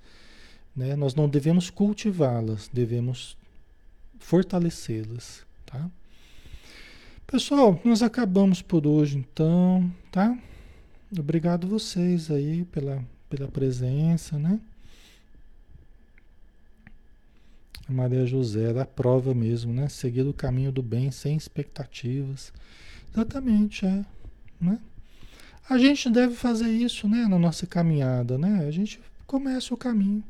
[0.75, 3.37] né, nós não devemos cultivá-las, devemos
[4.25, 5.91] fortalecê-las, tá?
[7.27, 10.37] Pessoal, nós acabamos por hoje então, tá?
[11.17, 14.59] Obrigado vocês aí pela, pela presença, né?
[17.87, 19.91] Maria José, da prova mesmo, né?
[19.91, 22.51] Seguir o caminho do bem sem expectativas.
[23.13, 24.07] Exatamente, é.
[24.59, 24.79] Né?
[25.69, 27.27] A gente deve fazer isso, né?
[27.29, 28.65] Na nossa caminhada, né?
[28.67, 30.25] A gente começa o caminho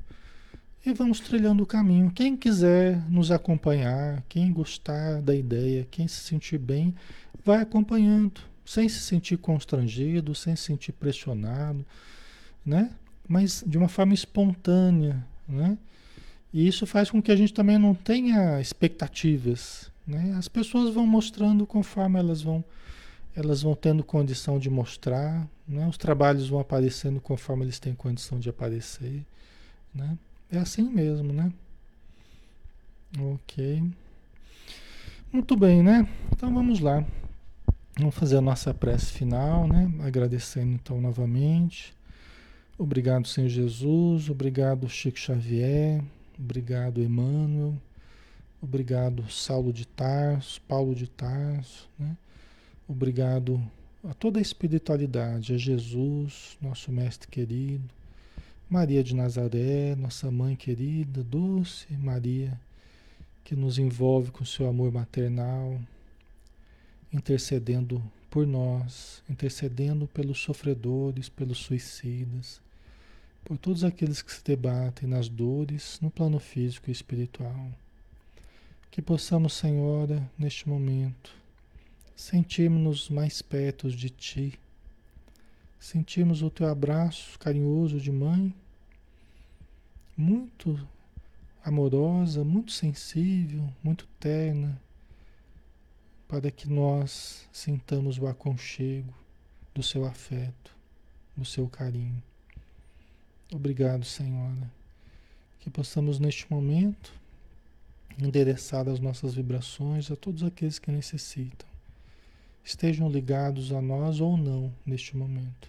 [0.84, 2.10] e vamos trilhando o caminho.
[2.10, 6.94] Quem quiser nos acompanhar, quem gostar da ideia, quem se sentir bem,
[7.44, 11.84] vai acompanhando, sem se sentir constrangido, sem se sentir pressionado,
[12.64, 12.90] né?
[13.26, 15.78] Mas de uma forma espontânea, né?
[16.52, 20.34] E isso faz com que a gente também não tenha expectativas, né?
[20.36, 22.62] As pessoas vão mostrando conforme elas vão
[23.36, 25.88] elas vão tendo condição de mostrar, né?
[25.88, 29.24] Os trabalhos vão aparecendo conforme eles têm condição de aparecer,
[29.92, 30.16] né?
[30.54, 31.52] É assim mesmo, né?
[33.18, 33.82] Ok.
[35.32, 36.08] Muito bem, né?
[36.30, 37.04] Então vamos lá.
[37.98, 39.92] Vamos fazer a nossa prece final, né?
[40.00, 41.94] Agradecendo então novamente.
[42.78, 44.30] Obrigado, Senhor Jesus.
[44.30, 46.02] Obrigado, Chico Xavier.
[46.38, 47.74] Obrigado, Emmanuel.
[48.60, 52.16] Obrigado, Saulo de Tarso, Paulo de Tarso, né?
[52.88, 53.60] Obrigado
[54.08, 57.88] a toda a espiritualidade, a Jesus, nosso mestre querido.
[58.68, 62.58] Maria de Nazaré, nossa mãe querida, doce Maria,
[63.44, 65.78] que nos envolve com seu amor maternal,
[67.12, 72.60] intercedendo por nós, intercedendo pelos sofredores, pelos suicidas,
[73.44, 77.70] por todos aqueles que se debatem nas dores no plano físico e espiritual.
[78.90, 81.30] Que possamos, Senhora, neste momento,
[82.16, 84.58] sentirmos-nos mais perto de Ti,
[85.78, 88.54] sentirmos o Teu abraço carinhoso de mãe
[90.16, 90.78] muito
[91.64, 94.80] amorosa, muito sensível, muito terna,
[96.28, 99.12] para que nós sintamos o aconchego
[99.74, 100.74] do seu afeto,
[101.36, 102.22] do seu carinho.
[103.52, 104.70] Obrigado, Senhora.
[105.60, 107.12] Que possamos neste momento
[108.18, 111.73] endereçar as nossas vibrações a todos aqueles que necessitam.
[112.64, 115.68] Estejam ligados a nós ou não neste momento,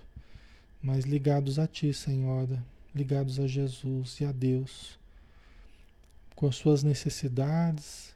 [0.81, 2.63] mas ligados a Ti, Senhora,
[2.95, 4.97] ligados a Jesus e a Deus,
[6.33, 8.15] com as suas necessidades,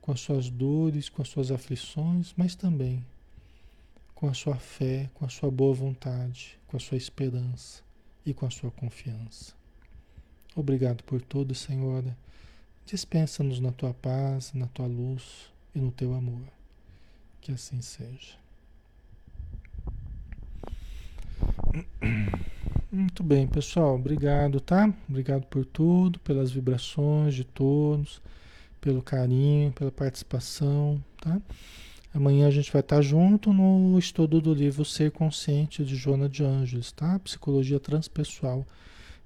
[0.00, 3.04] com as suas dores, com as suas aflições, mas também
[4.14, 7.82] com a sua fé, com a sua boa vontade, com a sua esperança
[8.26, 9.54] e com a sua confiança.
[10.56, 12.16] Obrigado por tudo, Senhora.
[12.86, 16.63] Dispensa-nos na tua paz, na tua luz e no teu amor.
[17.44, 18.38] Que assim seja.
[22.90, 23.96] Muito bem, pessoal.
[23.96, 24.90] Obrigado, tá?
[25.06, 28.22] Obrigado por tudo, pelas vibrações de todos,
[28.80, 31.38] pelo carinho, pela participação, tá?
[32.14, 36.42] Amanhã a gente vai estar junto no estudo do livro Ser Consciente de Joana de
[36.42, 37.18] Anjos, tá?
[37.18, 38.66] Psicologia transpessoal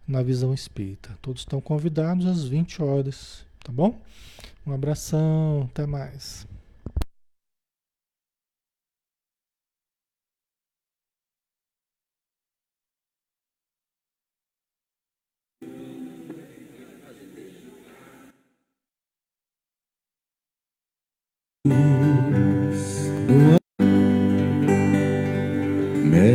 [0.09, 1.17] na visão espírita.
[1.23, 3.97] Todos estão convidados às 20 horas, tá bom?
[4.67, 6.48] Um abração, até mais.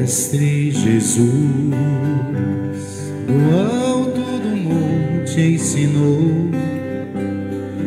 [0.04, 1.24] Mestre Jesus,
[3.28, 6.52] no alto do monte ensinou,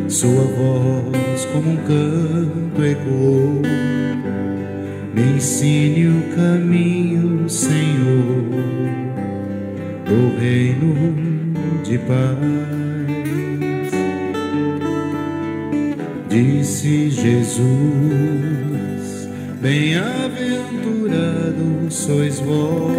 [0.09, 3.61] sua voz como um canto ecoou.
[5.13, 9.06] Me ensine o caminho, Senhor,
[10.07, 10.95] do reino
[11.83, 12.37] de paz.
[16.29, 17.67] Disse Jesus:
[19.61, 22.95] Bem-aventurados sois vós,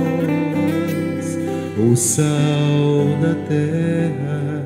[1.78, 4.62] o sal da terra,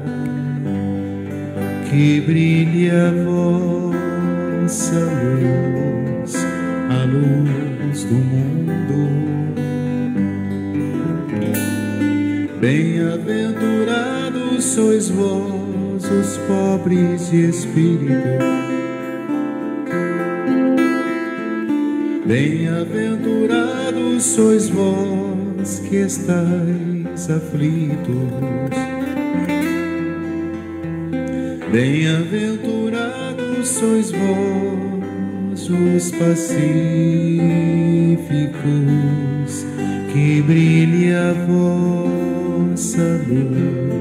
[1.90, 5.21] que brilhe a vossa luz,
[14.72, 18.08] sois vós, os pobres de espírito.
[22.24, 28.32] Bem-aventurados sois vós que estáis aflitos.
[31.70, 36.56] Bem-aventurados sois vós, os pacíficos,
[40.14, 43.91] que brilhe a vossa luz,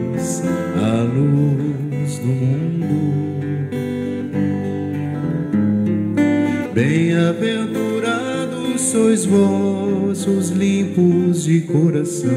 [8.91, 12.29] sois vós, os limpos de coração.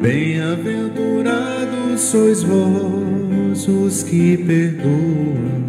[0.00, 5.60] Bem-aventurados sois vós, os que perdoam.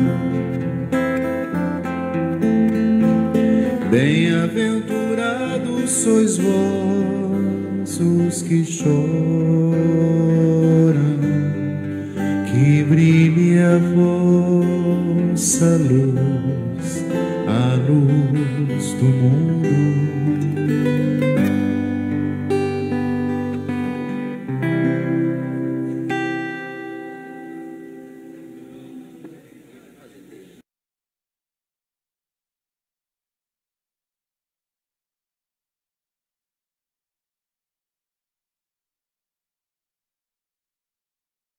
[3.92, 6.81] Bem-aventurados sois vós